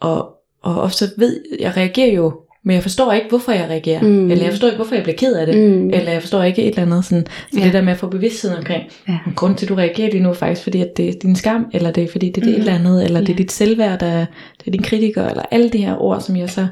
[0.00, 0.28] og,
[0.62, 4.30] og ofte ved, jeg reagerer jo, men jeg forstår ikke, hvorfor jeg reagerer, Mm.
[4.30, 5.90] eller jeg forstår ikke, hvorfor jeg bliver ked af det, Mm.
[5.90, 7.64] eller jeg forstår ikke et eller andet sådan, så Ja.
[7.64, 9.18] det der med at få bevidsthed omkring, Ja.
[9.36, 11.66] grund til, at du reagerer lige nu, er faktisk fordi, at det er din skam,
[11.72, 12.54] eller det er fordi, det er det Mm.
[12.54, 13.32] et eller andet, eller det Ja.
[13.32, 14.18] er dit selvværd, der,
[14.60, 16.66] det er din kritiker, eller alle de her ord, som jeg så ja.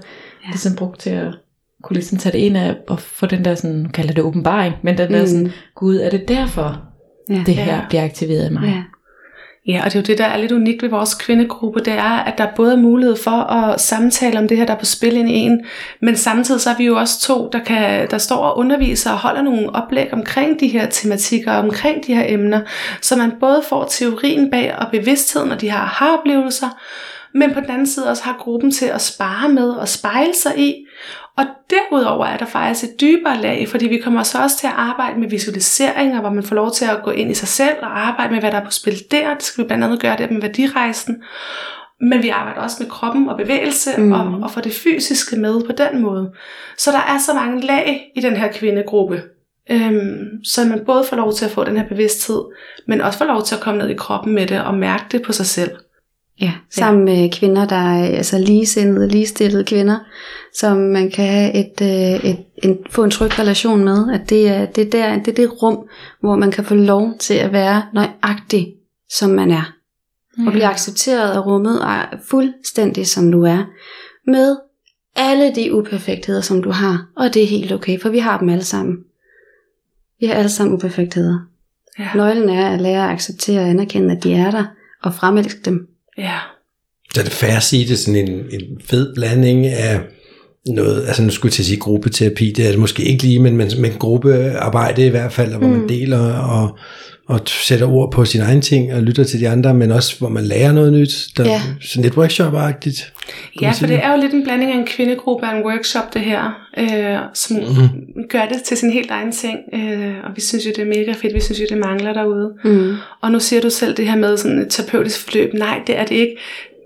[0.46, 1.26] ligesom brugt til at
[1.82, 4.98] kunne ligesom tage det ind af, og få den der sådan, kalder det åbenbaring, men
[4.98, 5.26] den der Mm.
[5.26, 6.82] sådan, Gud, er det derfor,
[7.30, 7.42] Ja.
[7.46, 7.80] det her Ja.
[7.88, 8.62] bliver aktiveret i mig?
[8.64, 8.82] Ja.
[9.66, 12.18] Ja, og det er jo det, der er lidt unikt ved vores kvindegruppe, det er,
[12.18, 15.16] at der både er mulighed for at samtale om det her, der er på spil
[15.16, 15.64] ind i en,
[16.00, 19.18] men samtidig så er vi jo også to, der, kan, der står og underviser og
[19.18, 22.60] holder nogle oplæg omkring de her tematikker, omkring de her emner,
[23.00, 26.68] så man både får teorien bag og bevidstheden og de her aha-oplevelser,
[27.34, 30.58] men på den anden side også har gruppen til at spare med og spejle sig
[30.58, 30.86] i.
[31.36, 34.72] Og derudover er der faktisk et dybere lag, fordi vi kommer så også til at
[34.76, 38.00] arbejde med visualiseringer, hvor man får lov til at gå ind i sig selv og
[38.00, 39.34] arbejde med, hvad der er på spil der.
[39.34, 41.22] Det skal vi blandt andet gøre der med værdirejsen.
[42.00, 44.12] Men vi arbejder også med kroppen og bevægelse Mm.
[44.12, 46.32] og, og får det fysiske med på den måde.
[46.78, 49.22] Så der er så mange lag i den her kvindegruppe.
[49.70, 52.42] Øhm, så man både får lov til at få den her bevidsthed,
[52.86, 55.22] men også får lov til at komme ned i kroppen med det og mærke det
[55.22, 55.70] på sig selv.
[56.42, 59.98] Ja, sammen med kvinder, der er altså ligesindede, ligestillede kvinder,
[60.54, 64.14] som man kan have et, øh, et, en, få en tryg relation med.
[64.14, 65.88] At det er, det, er der, det er det rum,
[66.20, 68.74] hvor man kan få lov til at være nøjagtig,
[69.10, 69.72] som man er.
[70.38, 70.46] Mm.
[70.46, 71.96] Og blive accepteret af rummet og
[72.28, 73.64] fuldstændig som du er.
[74.26, 74.56] Med
[75.16, 77.06] alle de uperfektheder, som du har.
[77.16, 78.98] Og det er helt okay, for vi har dem alle sammen.
[80.20, 81.38] Vi har alle sammen uperfektheder.
[81.98, 82.08] Ja.
[82.14, 84.64] Nøglen er at lære at acceptere og anerkende, at de er der,
[85.02, 85.91] og fremelske dem
[86.22, 86.38] ja.
[87.14, 90.00] Så er det fair at sige, det er sådan en, en fed blanding af
[90.66, 93.38] noget, altså nu skulle jeg til at sige gruppeterapi, det er det måske ikke lige,
[93.38, 95.72] men, men, men gruppearbejde i hvert fald, hvor mm.
[95.72, 96.78] man deler og,
[97.28, 100.28] og sætter ord på sine egne ting og lytter til de andre, men også hvor
[100.28, 101.60] man lærer noget nyt, der, Ja.
[101.80, 103.12] så lidt workshop-agtigt.
[103.62, 106.22] Ja, for det er jo lidt en blanding af en kvindegruppe og en workshop, det
[106.22, 108.24] her, øh, som mm.
[108.28, 109.58] gør det til sin helt egen ting.
[109.74, 111.34] Øh, og vi synes jo, det er mega fedt.
[111.34, 112.52] Vi synes jo, det mangler derude.
[112.64, 112.94] Mm.
[113.22, 115.54] Og nu siger du selv det her med sådan et terapeutisk forløb.
[115.54, 116.36] Nej, det er det ikke.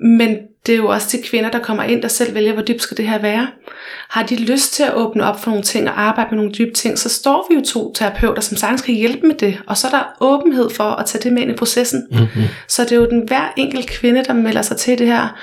[0.03, 0.37] Men
[0.67, 2.97] det er jo også de kvinder, der kommer ind, der selv vælger, hvor dybt skal
[2.97, 3.49] det her være.
[4.09, 6.73] Har de lyst til at åbne op for nogle ting og arbejde med nogle dybe
[6.73, 9.59] ting, så står vi jo to terapeuter, som sagtens kan hjælpe med det.
[9.67, 12.07] Og så er der åbenhed for at tage det med ind i processen.
[12.11, 12.43] Mm-hmm.
[12.69, 15.37] Så det er jo den hver enkelt kvinde, der melder sig til det her,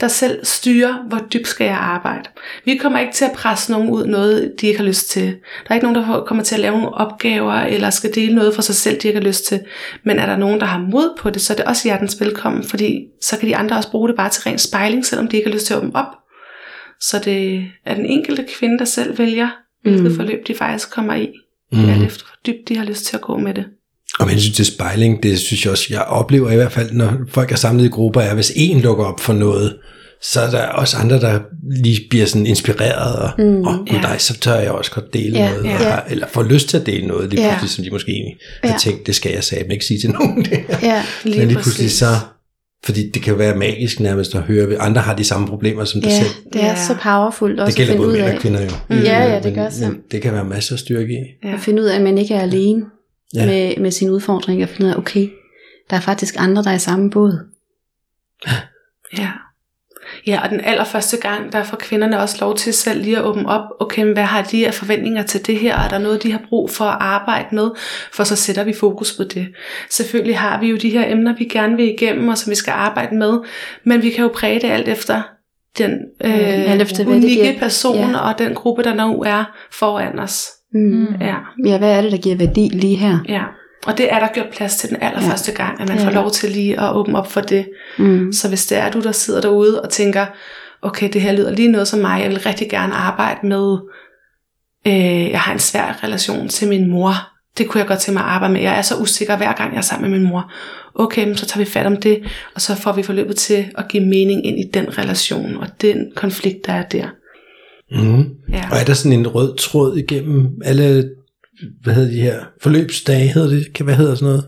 [0.00, 2.28] der selv styrer, hvor dybt skal jeg arbejde.
[2.64, 5.22] Vi kommer ikke til at presse nogen ud noget, de ikke har lyst til.
[5.24, 8.54] Der er ikke nogen, der kommer til at lave nogle opgaver, eller skal dele noget
[8.54, 9.60] for sig selv, de ikke har lyst til.
[10.04, 12.64] Men er der nogen, der har mod på det, så er det også hjertens velkommen,
[12.64, 15.48] fordi så kan de andre også bruge det bare til ren spejling, selvom de ikke
[15.48, 16.12] har lyst til at åbne op.
[17.00, 19.48] Så det er den enkelte kvinde, der selv vælger,
[19.82, 20.16] hvilket Mm.
[20.16, 21.28] forløb de faktisk kommer i.
[21.72, 21.88] Mm.
[21.88, 23.64] Alt efter, hvor dybt de har lyst til at gå med det.
[24.18, 27.12] Og med hensyn til spejling, det synes jeg også, jeg oplever i hvert fald, når
[27.28, 29.78] folk er samlet i grupper, er, hvis en lukker op for noget,
[30.32, 31.40] så er der også andre, der
[31.82, 33.66] lige bliver sådan inspireret, og Mm.
[33.66, 34.00] oh, Ja.
[34.00, 35.70] nej, så tør jeg også godt dele Ja, noget, ja.
[35.72, 37.48] og har, eller får lyst til at dele noget, lige Ja.
[37.58, 38.70] pludselig, som de måske egentlig Ja.
[38.70, 40.44] har tænkt, det skal jeg sagde, ikke sige til nogen.
[40.44, 40.78] Det her.
[40.82, 41.98] Ja, Lige, Men lige pludselig præcis.
[41.98, 42.06] så,
[42.84, 46.00] fordi det kan være magisk nærmest at høre, at andre har de samme problemer som
[46.00, 46.30] dig ja selv.
[46.52, 46.76] det er Ja.
[46.86, 48.34] så powerfult også Det gælder at finde både ud mænd af.
[48.34, 48.70] og kvinder jo.
[48.90, 48.96] Mm.
[48.96, 49.88] Ja, ja, det men, gør så.
[49.88, 51.46] Men det kan være masser af styrke i.
[51.48, 51.54] Ja.
[51.54, 52.84] At finde ud af, at man ikke er alene
[53.34, 53.46] Ja.
[53.46, 54.66] med, med sine udfordringer.
[54.66, 55.28] At finde ud af, okay,
[55.90, 57.38] der er faktisk andre, der er i samme båd.
[59.18, 59.28] Ja.
[60.26, 63.48] Ja, og den allerførste gang, der får kvinderne også lov til selv lige at åbne
[63.48, 65.76] op, okay, hvad har de af forventninger til det her?
[65.76, 67.70] Er der noget, de har brug for at arbejde med?
[68.12, 69.48] For så sætter vi fokus på det.
[69.90, 72.72] Selvfølgelig har vi jo de her emner, vi gerne vil igennem, og som vi skal
[72.72, 73.38] arbejde med,
[73.84, 75.22] men vi kan jo præge det alt efter
[75.78, 75.92] den
[76.24, 77.58] øh, alt efter, det unikke giver.
[77.58, 78.18] person Ja.
[78.18, 80.48] og den gruppe, der nu er foran os.
[80.72, 81.06] Mm.
[81.20, 81.34] Ja.
[81.66, 83.18] Ja, hvad er det, der giver værdi lige her?
[83.28, 83.42] ja.
[83.86, 86.06] Og det er der gjort plads til den allerførste gang, at man Ja.
[86.06, 87.68] får lov til lige at åbne op for det.
[87.98, 88.32] Mm.
[88.32, 90.26] Så hvis det er du, der sidder derude og tænker,
[90.82, 93.78] okay, det her lyder lige noget som mig, jeg vil rigtig gerne arbejde med,
[94.86, 97.12] øh, jeg har en svær relation til min mor,
[97.58, 98.62] det kunne jeg godt tænke mig at arbejde med.
[98.62, 100.52] Jeg er så usikker hver gang jeg er sammen med min mor.
[100.94, 102.22] Okay, så tager vi fat om det,
[102.54, 106.12] og så får vi forløbet til at give mening ind i den relation og den
[106.14, 107.06] konflikt, der er der.
[107.90, 108.24] Mm.
[108.52, 108.62] Ja.
[108.70, 111.10] Og er der sådan en rød tråd igennem alle,
[111.82, 114.44] hvad hedder de her, forløbsdage, hedder det, Kan- hvad hedder sådan noget?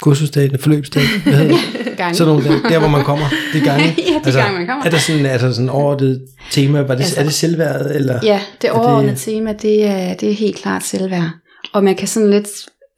[0.00, 1.96] Kursusdage, forløbsdage, hvad hedder det?
[1.98, 2.14] Gange.
[2.14, 3.84] Sådan nogle dage, der hvor man kommer, de gange.
[3.98, 4.84] Ja, de gange, man kommer.
[4.86, 7.90] Er der sådan, er der sådan overordnet tema, var det, Altså- altså, er det selvværd,
[7.94, 8.20] eller?
[8.22, 11.30] Ja, det Er overordnede det- tema, det er, det er helt klart selvværd.
[11.72, 12.48] Og man kan sådan lidt,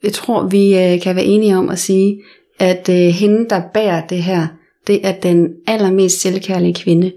[0.03, 2.21] jeg tror, vi øh, kan være enige om at sige,
[2.59, 4.47] at øh, hende, der bærer det her,
[4.87, 7.11] det er den allermest selvkærlige kvinde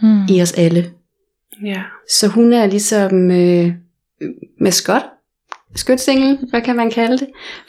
[0.00, 0.20] Hmm.
[0.30, 0.90] i os alle.
[1.64, 1.82] Ja.
[2.18, 3.72] Så hun er ligesom øh,
[4.60, 5.02] maskot,
[5.74, 7.28] skytsingel, hvad kan man kalde det,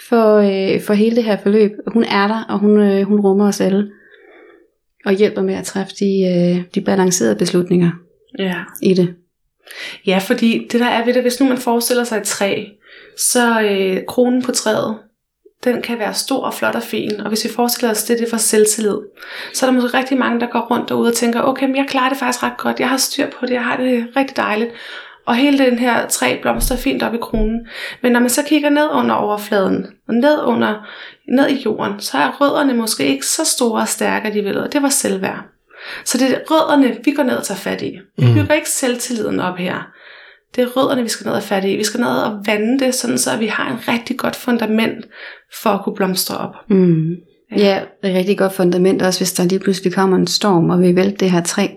[0.10, 1.72] for, øh, for hele det her forløb.
[1.88, 3.92] Hun er der, og hun, øh, hun rummer os alle.
[5.06, 7.92] Og hjælper med at træffe de, øh, de balancerede beslutninger
[8.40, 8.56] ja.
[8.82, 9.16] i det.
[10.06, 12.66] Ja, fordi det der er ved det, hvis nu man forestiller sig et træ,
[13.18, 14.98] så øh, kronen på træet,
[15.64, 18.30] den kan være stor og flot og fin, og hvis vi forestiller os det, det
[18.30, 18.98] for selvtillid,
[19.54, 21.86] så er der måske rigtig mange, der går rundt derude og tænker, okay, men jeg
[21.90, 24.72] klarer det faktisk ret godt, jeg har styr på det, jeg har det rigtig dejligt,
[25.30, 27.60] og hele den her træ blomster fint op i kronen.
[28.04, 30.88] Men når man så kigger ned under overfladen, og ned under,
[31.32, 34.82] ned i jorden, så er rødderne måske ikke så store og stærke alligevel, og det
[34.82, 35.40] var selvværd.
[36.06, 38.00] Så det er rødderne, vi går ned og tager fat i.
[38.18, 38.34] Vi Mm.
[38.34, 39.88] bygger ikke selvtilliden op her.
[40.56, 41.76] Det er rødderne, vi skal ned og fat i.
[41.76, 45.06] Vi skal ned og vande det, sådan så vi har en rigtig godt fundament
[45.62, 46.56] for at kunne blomstre op.
[46.70, 47.16] Mm.
[47.58, 50.96] Ja, et rigtig godt fundament, også hvis der lige pludselig kommer en storm, og vi
[50.96, 51.68] vælter det her træ.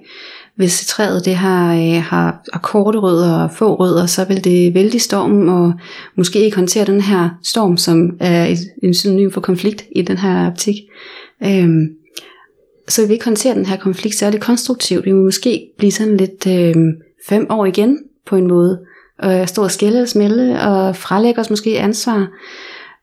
[0.56, 4.74] Hvis træet det har, øh, har, har korte rødder og få rødder, så vil det
[4.74, 5.72] vælte i stormen, og
[6.16, 10.18] måske ikke håndtere den her storm, som er et, en synonym for konflikt i den
[10.18, 10.76] her optik.
[11.44, 11.88] Øhm,
[12.88, 15.04] så vil vi ikke håndtere den her konflikt særlig konstruktivt.
[15.04, 16.74] Vi må måske blive sådan lidt øh,
[17.28, 18.80] fem år igen på en måde,
[19.18, 22.28] og stå og skælde og smelle, og frelægge os måske ansvar.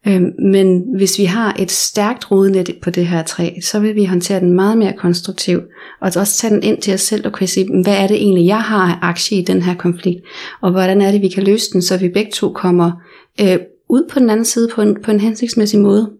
[0.07, 4.05] Øhm, men hvis vi har et stærkt rodnet på det her træ, så vil vi
[4.05, 5.63] håndtere den meget mere konstruktivt,
[6.01, 8.45] og også tage den ind til os selv og kunne sige, hvad er det egentlig,
[8.45, 10.21] jeg har af aktie i den her konflikt,
[10.61, 12.91] og hvordan er det, vi kan løse den, så vi begge to kommer
[13.41, 13.57] øh,
[13.89, 16.11] ud på den anden side på en, på en hensigtsmæssig måde,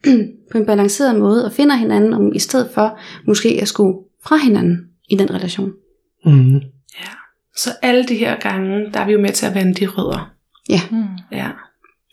[0.52, 4.36] på en balanceret måde, og finder hinanden, om, i stedet for måske at skulle fra
[4.36, 4.78] hinanden
[5.10, 5.72] i den relation.
[6.24, 6.54] Mm.
[6.54, 7.10] Ja.
[7.56, 10.30] Så alle de her gange, der er vi jo med til at vande de rødder.
[10.68, 11.06] Ja, Hmm.
[11.32, 11.48] Ja.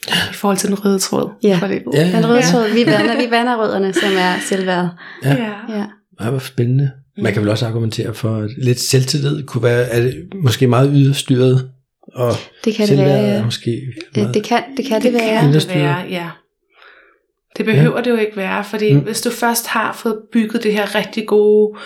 [0.08, 1.30] I forhold til den røde tråd.
[1.44, 1.58] Ja.
[1.62, 1.84] For det.
[1.94, 2.12] Ja.
[2.18, 4.88] den røde tråd, vi vander, vi vander rødderne, som er selvværd.
[5.24, 5.30] Ja.
[5.30, 5.78] ja.
[5.78, 5.86] Ja.
[6.20, 6.92] Ej, hvor spændende.
[7.18, 10.92] Man kan vel også argumentere for, at lidt selvtillid kunne være er det måske meget
[10.96, 11.70] yderstyret,
[12.14, 12.32] og
[12.66, 13.44] Det kan det være, ja.
[13.44, 13.82] måske
[14.16, 14.34] meget...
[14.34, 15.42] Det kan det, kan det, Det være.
[15.42, 16.30] kan det være, ja.
[17.58, 18.04] Det behøver ja.
[18.04, 19.00] det jo ikke være, fordi Mm.
[19.00, 21.78] hvis du først har fået bygget det her rigtig gode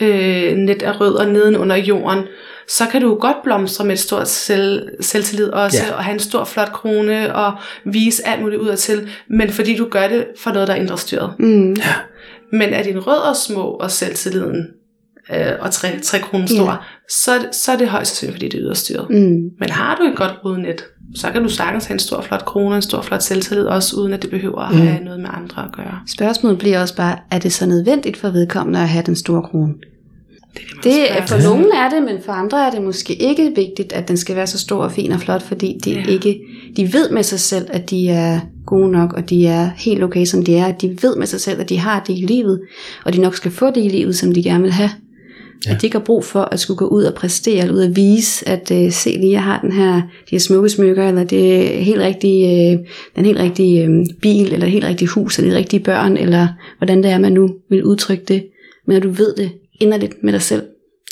[0.00, 2.24] øh, net af rødder neden under jorden,
[2.68, 5.86] så kan du godt blomstre med et stort selv, selvtillid også, Ja.
[5.88, 5.94] ja.
[5.96, 7.52] og have en stor flot krone, og
[7.86, 10.78] vise alt muligt ud af til, men fordi du gør det for noget, der er
[10.80, 11.32] indre styret.
[11.38, 11.76] Mm.
[12.52, 14.66] Men er dine rødder små, og selvtilliden
[15.34, 16.76] øh, og tre, tre kroner store, Ja.
[17.10, 19.10] så, er det- så er det højst sandsynligt, fordi det er yderstyret.
[19.10, 19.50] Mm.
[19.60, 20.84] Men har du et godt rodnet,
[21.16, 23.96] så kan du sagtens have en stor flot krone og en stor flot selvtillid, også
[23.96, 24.80] uden at det behøver at Mm.
[24.80, 26.00] have noget med andre at gøre.
[26.06, 29.74] Spørgsmålet bliver også bare, er det så nødvendigt for vedkommende at have den store krone?
[30.84, 33.92] Det, er Det, for nogen er det, men for andre er det måske ikke vigtigt,
[33.92, 36.04] at den skal være så stor og fin og flot, fordi de, Ja.
[36.08, 36.40] ikke,
[36.76, 40.24] de ved med sig selv, at de er gode nok, og de er helt okay,
[40.24, 40.72] som de er.
[40.72, 42.60] De ved med sig selv, at de har det i livet,
[43.04, 44.90] og de nok skal få det i livet, som de gerne vil have.
[45.66, 45.74] Ja.
[45.74, 47.96] At de ikke har brug for at skulle gå ud og præstere, eller ud og
[47.96, 51.68] vise, at uh, se lige, jeg har den her, de her smukke smykker, eller det
[51.68, 52.86] helt rigtige, uh,
[53.16, 56.48] den helt rigtige uh, bil, eller det helt rigtige hus, eller de rigtige børn, eller
[56.78, 58.44] hvordan det er, man nu vil udtrykke det.
[58.86, 60.62] Men at du ved det inderligt med dig selv.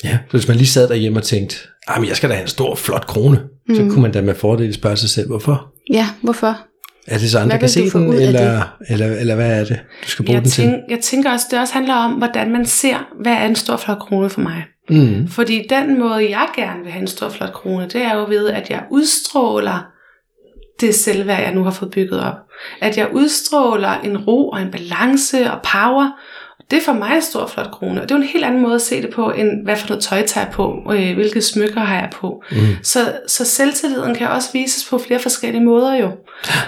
[0.03, 1.55] Ja, så hvis man lige sad derhjemme og tænkte,
[1.87, 3.39] ah, men jeg skal da have en stor, flot krone,
[3.69, 3.75] mm.
[3.75, 5.73] så kunne man da med fordel spørge sig selv, hvorfor?
[5.93, 6.57] Ja, hvorfor?
[7.07, 10.25] Er det så andre kan se den, eller, eller, eller hvad er det, du skal
[10.25, 10.63] bruge Jeg, den til?
[10.63, 13.77] tænk, jeg tænker også, det også handler om, hvordan man ser, hvad er en stor
[13.77, 14.63] flot krone for mig.
[14.89, 15.27] Mm.
[15.27, 18.49] Fordi den måde, jeg gerne vil have en stor flot krone, det er jo ved,
[18.49, 19.85] at jeg udstråler
[20.79, 22.35] det selvværd, jeg nu har fået bygget op.
[22.81, 26.11] At jeg udstråler en ro og en balance og power.
[26.71, 28.01] Det er for mig en stor flot krone.
[28.01, 29.87] Og det er jo en helt anden måde at se det på, end hvad for
[29.89, 32.43] noget tøj tager jeg på, øh, hvilke smykker har jeg på.
[32.51, 32.57] Mm.
[32.83, 36.11] Så, så selvtilliden kan også vises på flere forskellige måder jo.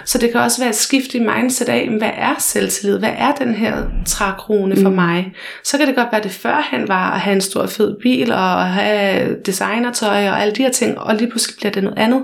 [0.05, 2.99] Så det kan også være et skift i mindset af, hvad er selvtillid?
[2.99, 4.95] Hvad er den her trækrone for Mm.
[4.95, 5.33] mig?
[5.63, 8.31] Så kan det godt være, at det førhen var at have en stor fed bil
[8.31, 12.23] og have designertøj og alle de her ting, og lige pludselig bliver det noget andet.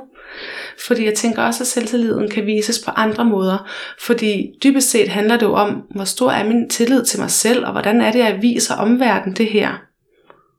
[0.88, 3.70] Fordi jeg tænker også, at selvtilliden kan vises på andre måder.
[4.00, 7.66] Fordi dybest set handler det jo om, hvor stor er min tillid til mig selv,
[7.66, 9.70] og hvordan er det, jeg viser omverdenen det her.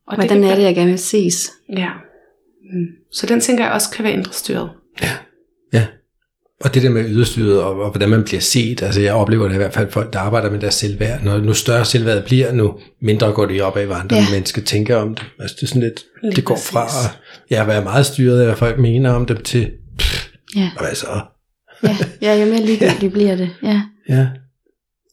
[0.06, 1.50] Og Hvordan kan er det, jeg gerne vil ses?
[1.76, 1.88] Ja.
[2.72, 2.86] Mm.
[3.12, 4.70] Så den tænker jeg også kan være indrestyret.
[5.02, 5.10] Ja.
[6.60, 9.54] Og det der med yderstyret, og, og hvordan man bliver set, altså jeg oplever det
[9.54, 11.22] i hvert fald folk, der arbejder med deres selvværd.
[11.22, 14.22] Når nu større selvværd bliver, nu mindre går det op af, hvad andre Ja.
[14.22, 14.28] ja.
[14.32, 15.24] mennesker tænker om det.
[15.40, 16.70] Altså det er sådan lidt, Lige det går præcis.
[16.70, 17.18] fra at
[17.50, 19.70] ja, være meget styret af, hvad folk mener om dem, til,
[20.57, 21.07] Ja, og hvad så?
[21.82, 23.51] ja, ja jo mere ligegyldigt bliver det.
[23.62, 23.82] Ja.
[24.09, 24.26] Ja.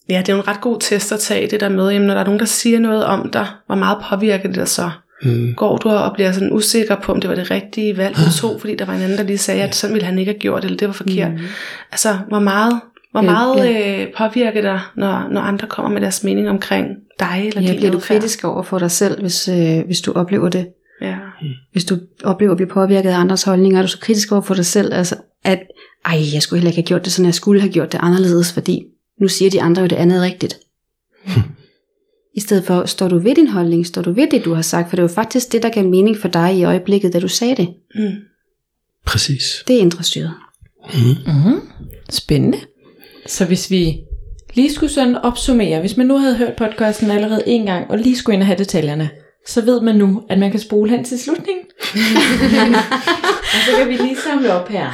[0.10, 2.14] Ja, det er jo en ret god test at tage det der med, jamen, når
[2.14, 4.90] der er nogen, der siger noget om dig, hvor meget påvirker det dig så?
[5.24, 5.54] Mm.
[5.58, 8.62] Går du og bliver sådan usikker på, om det var det rigtige valg, du tog,
[8.62, 10.64] fordi der var en anden, der lige sagde, at sådan ville han ikke have gjort,
[10.66, 11.32] eller det var forkert.
[11.32, 11.40] Mm.
[11.92, 12.80] Altså, hvor meget,
[13.12, 14.02] hvor Ja, meget ja.
[14.02, 16.88] øh, påvirker dig, når, når andre kommer med deres mening omkring
[17.20, 20.14] dig, eller Ja, din bliver du kritisk over for dig selv, hvis, øh, hvis du
[20.14, 20.68] oplever det?
[21.44, 21.50] Ja.
[21.72, 24.54] Hvis du oplever at blive påvirket af andres holdninger, er du så kritisk over for
[24.54, 24.94] dig selv?
[24.94, 25.60] Altså, at,
[26.06, 28.54] ej, jeg skulle heller ikke have gjort det sådan, jeg skulle have gjort det anderledes,
[28.54, 28.84] fordi
[29.22, 30.60] nu siger de andre jo det andet rigtigt.
[32.36, 34.90] I stedet for, står du ved din holdning, står du ved det, du har sagt,
[34.90, 37.56] for det var faktisk det, der gav mening for dig i øjeblikket, da du sagde
[37.56, 37.74] det.
[37.96, 38.16] Mm.
[39.06, 39.64] Præcis.
[39.68, 40.34] Det er indre styret.
[40.94, 41.60] Mm-hmm.
[42.10, 42.58] Spændende.
[43.28, 43.98] Så hvis vi
[44.54, 48.18] lige skulle sådan opsummere, hvis man nu havde hørt podcasten allerede en gang, og lige
[48.18, 49.10] skulle ind og have detaljerne,
[49.48, 51.66] så ved man nu, at man kan spole hen til slutningen.
[53.54, 54.92] og så kan vi lige samle op her.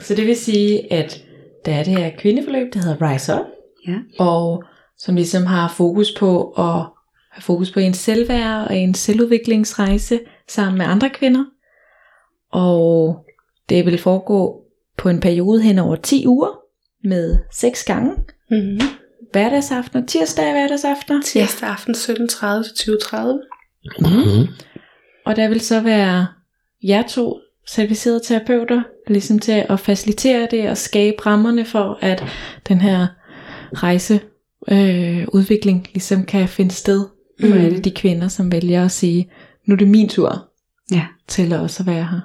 [0.00, 1.20] Så det vil sige, at
[1.64, 3.46] der er det her kvindeforløb, der hedder Rise Up,
[3.88, 3.96] Ja.
[4.24, 4.64] og
[4.98, 6.64] som ligesom har fokus på at
[7.32, 11.44] have fokus på ens selvværd og ens selvudviklingsrejse sammen med andre kvinder.
[12.52, 13.16] Og
[13.68, 14.60] det vil foregå
[14.98, 16.58] på en periode hen over 10 uger
[17.04, 18.12] med 6 gange.
[18.50, 18.80] Mm.
[19.32, 21.22] Hverdagsaftener, tirsdag hverdagsaftener.
[21.22, 23.16] Tirsdag aften 17.30 til 20.30.
[24.00, 24.46] Mm.
[25.26, 26.26] Og der vil så være
[26.82, 32.24] jer to certificerede terapeuter, ligesom til at facilitere det og skabe rammerne for, at
[32.68, 33.06] den her
[33.74, 34.20] rejse
[34.70, 37.06] øh, udvikling ligesom kan finde sted
[37.40, 37.52] for Mm.
[37.52, 39.30] alle de kvinder, som vælger at sige,
[39.66, 40.48] nu er det min tur
[40.92, 41.06] Ja.
[41.28, 42.20] til også at være her.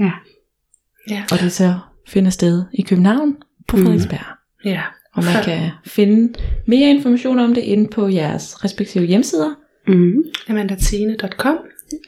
[0.00, 0.10] Ja.
[1.10, 1.22] Ja.
[1.32, 1.78] Og det så
[2.08, 3.36] finder sted i København
[3.68, 3.82] på Mm.
[3.82, 4.24] Frederiksberg.
[4.64, 4.82] ja.
[5.14, 9.54] Og man kan finde mere information om det inde på jeres respektive hjemmesider.
[9.88, 10.14] Mm.
[10.48, 11.56] amandatine.com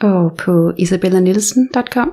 [0.01, 2.11] Og på isabellanilsen.com.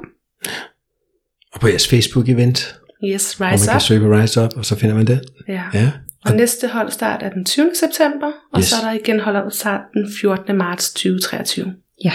[1.54, 3.82] Og på jeres Facebook-event, Yes, hvor man Rise kan Up.
[3.82, 5.22] søge på Rise Up, og så finder man det.
[5.48, 5.62] Ja.
[5.74, 5.92] Ja.
[6.26, 7.72] Og næste holdstart er den 20.
[7.80, 8.66] september, og Yes.
[8.68, 10.58] så er der igen holdstart den 14.
[10.58, 11.74] marts 2023.
[12.04, 12.12] Ja.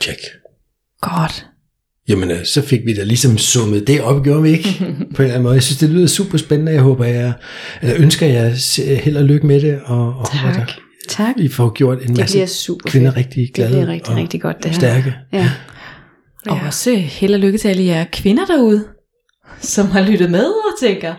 [0.00, 0.16] Tjek.
[1.00, 1.46] Godt.
[2.08, 4.68] Jamen, øh, så fik vi da ligesom summet det op, gjorde vi ikke?
[5.14, 5.54] På en eller anden måde.
[5.54, 6.72] Jeg synes, det lyder super spændende.
[6.72, 7.32] Jeg håber, jeg,
[7.82, 8.54] eller ønsker jeg
[9.04, 10.66] held og lykke med det, og, og håber, Tak.
[10.68, 10.72] der,
[11.10, 11.36] Tak.
[11.38, 13.16] I får gjort en Det masse bliver super kvinder fedt.
[13.26, 14.72] rigtig Det glade bliver rigtig, og rigtig godt, det her.
[14.72, 15.14] stærke.
[15.32, 15.50] Ja.
[16.48, 18.84] Og også held og lykke til alle jer kvinder derude,
[19.60, 21.14] som har lyttet med og tænker,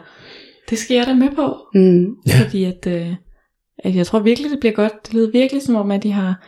[0.69, 1.55] det skal jeg da med på.
[1.75, 2.05] Mm.
[2.27, 2.43] Ja.
[2.43, 3.07] Fordi at, øh,
[3.83, 4.93] at jeg tror virkelig, det bliver godt.
[5.05, 6.47] Det lyder virkelig som om, at de har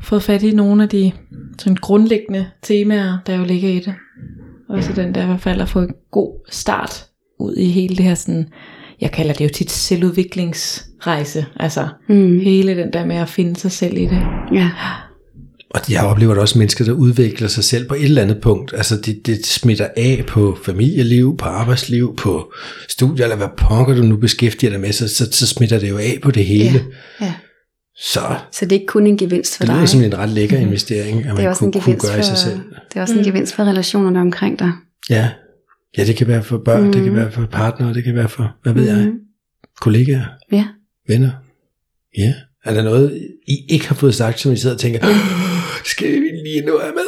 [0.00, 1.12] fået fat i nogle af de
[1.58, 3.94] sådan grundlæggende temaer, der jo ligger i det.
[4.68, 7.06] Også den der i hvert fald at få en god start
[7.40, 8.48] ud i hele det her sådan,
[9.00, 11.46] jeg kalder det jo tit selvudviklingsrejse.
[11.56, 12.40] Altså Mm.
[12.40, 14.20] hele den der med at finde sig selv i det.
[14.54, 14.70] Ja.
[15.70, 18.72] Og jeg oplever da også mennesker, der udvikler sig selv på et eller andet punkt.
[18.76, 22.52] Altså det, det smitter af på familieliv, på arbejdsliv, på
[22.88, 25.98] studier, eller hvad pokker du nu beskæftiger dig med, så, så, så smitter det jo
[25.98, 26.84] af på det hele.
[27.20, 27.34] ja.
[28.00, 28.20] Så
[28.52, 29.88] Så det er ikke kun en gevinst for det lyder dig.
[29.88, 32.36] som en ret lækker investering, at det er man kunne, kunne gøre for, i sig
[32.38, 32.56] selv.
[32.88, 33.24] det er også en Mm.
[33.24, 34.72] gevinst for relationerne omkring dig.
[35.10, 35.28] Ja.
[35.98, 36.92] Ja, det kan være for børn, mm.
[36.92, 37.16] det kan Mhm.
[37.20, 39.14] være for partnere, det kan være for, hvad ved jeg, Mhm.
[39.80, 40.64] kollegaer, Ja.
[41.08, 41.30] venner.
[42.18, 42.34] Ja.
[42.64, 45.14] Er der noget, I ikke har fået sagt, som I sidder og tænker, "Åh,
[45.84, 47.04] skal vi lige nu have med?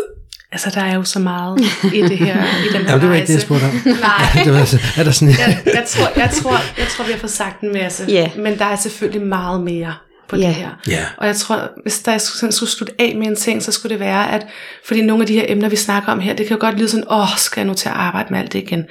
[0.52, 1.60] Altså, der er jo så meget
[1.94, 3.70] i det her, i den her Jamen, det var ikke det, jeg spurgte om.
[4.00, 4.26] Nej.
[4.44, 7.18] det var, altså, er der sådan jeg, jeg, tror, jeg, tror, jeg tror, vi har
[7.18, 8.04] fået sagt en masse.
[8.08, 8.30] Ja.
[8.36, 9.94] Men der er selvfølgelig meget mere
[10.30, 10.46] på Ja.
[10.46, 10.68] det her.
[10.88, 11.04] Ja.
[11.16, 14.00] Og jeg tror, hvis der sådan skulle slutte af med en ting, så skulle det
[14.00, 14.46] være, at
[14.84, 16.88] fordi nogle af de her emner, vi snakker om her, det kan jo godt lyde
[16.88, 18.84] sådan, åh, skal jeg nu til at arbejde med alt det igen?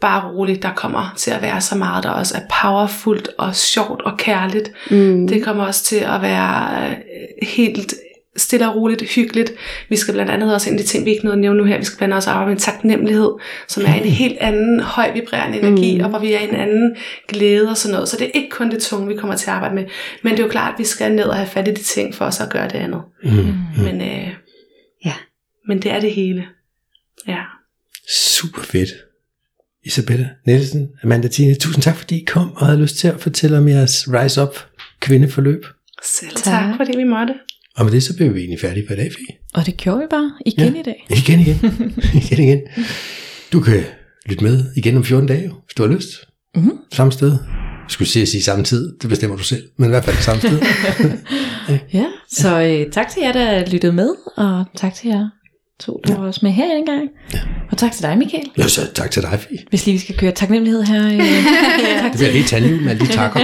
[0.00, 4.02] Bare roligt, der kommer til at være så meget, der også er powerfult og sjovt
[4.02, 4.70] og kærligt.
[4.90, 5.28] Mm.
[5.28, 6.96] Det kommer også til at være øh,
[7.48, 7.94] helt
[8.38, 9.52] stille og roligt, hyggeligt.
[9.88, 11.64] Vi skal blandt andet også ind i de ting, vi ikke nåede at nævne nu
[11.64, 11.78] her.
[11.78, 13.30] Vi skal blandt andet også arbejde med taknemmelighed,
[13.68, 16.04] som er en helt anden høj vibrerende energi, Mm.
[16.04, 16.96] og hvor vi er i en anden
[17.28, 18.08] glæde og sådan noget.
[18.08, 19.84] Så det er ikke kun det tunge, vi kommer til at arbejde med.
[20.22, 22.14] Men det er jo klart, at vi skal ned og have fat i de ting,
[22.14, 23.00] for os at gøre det andet.
[23.24, 23.30] Mm.
[23.30, 23.54] Mm.
[23.84, 24.28] Men, øh,
[25.04, 25.12] Ja.
[25.68, 26.44] men det er det hele.
[27.28, 27.40] Ja.
[28.10, 28.88] Super fedt.
[29.84, 33.58] Isabella Nielsen, Amanda Tine, tusind tak fordi I kom og havde lyst til at fortælle
[33.58, 34.56] om jeres Rise Up
[35.00, 35.64] kvindeforløb.
[36.04, 36.44] Selv Tak.
[36.44, 37.34] tak, fordi vi måtte.
[37.78, 39.36] Og med det så blev vi egentlig færdige for i dag, Fie.
[39.54, 40.80] Og det gjorde vi bare igen Ja.
[40.80, 41.06] i dag.
[41.10, 41.56] Igen, igen.
[42.22, 42.60] igen, igen.
[43.52, 43.84] Du kan
[44.26, 46.08] lytte med igen om 14 dage, hvis du har lyst.
[46.56, 46.72] Mhm.
[46.92, 47.38] Samme sted.
[47.88, 50.40] skulle sige at sige samme tid, det bestemmer du selv, men i hvert fald samme
[50.42, 50.60] tid.
[51.92, 55.28] Ja, så øh, tak til jer, der lyttede med, og tak til jer
[55.80, 57.08] to, der var også med her engang.
[57.34, 57.38] Ja.
[57.70, 58.44] Og tak til dig, Michael.
[58.58, 59.58] Ja, så tak til dig, Fie.
[59.70, 61.06] Hvis lige vi skal køre taknemmelighed her.
[61.06, 61.18] Øh,
[62.02, 63.40] tak Det bliver lige tandhjul med alle de takker.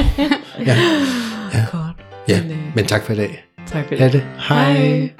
[0.67, 0.77] Ja,
[1.73, 1.97] Godt.
[2.29, 2.43] ja.
[2.43, 3.44] Men, øh, men tak for i dag.
[3.67, 4.13] Tak for Ha' det.
[4.13, 4.23] det.
[4.39, 4.75] Hej.
[4.75, 5.13] Hej.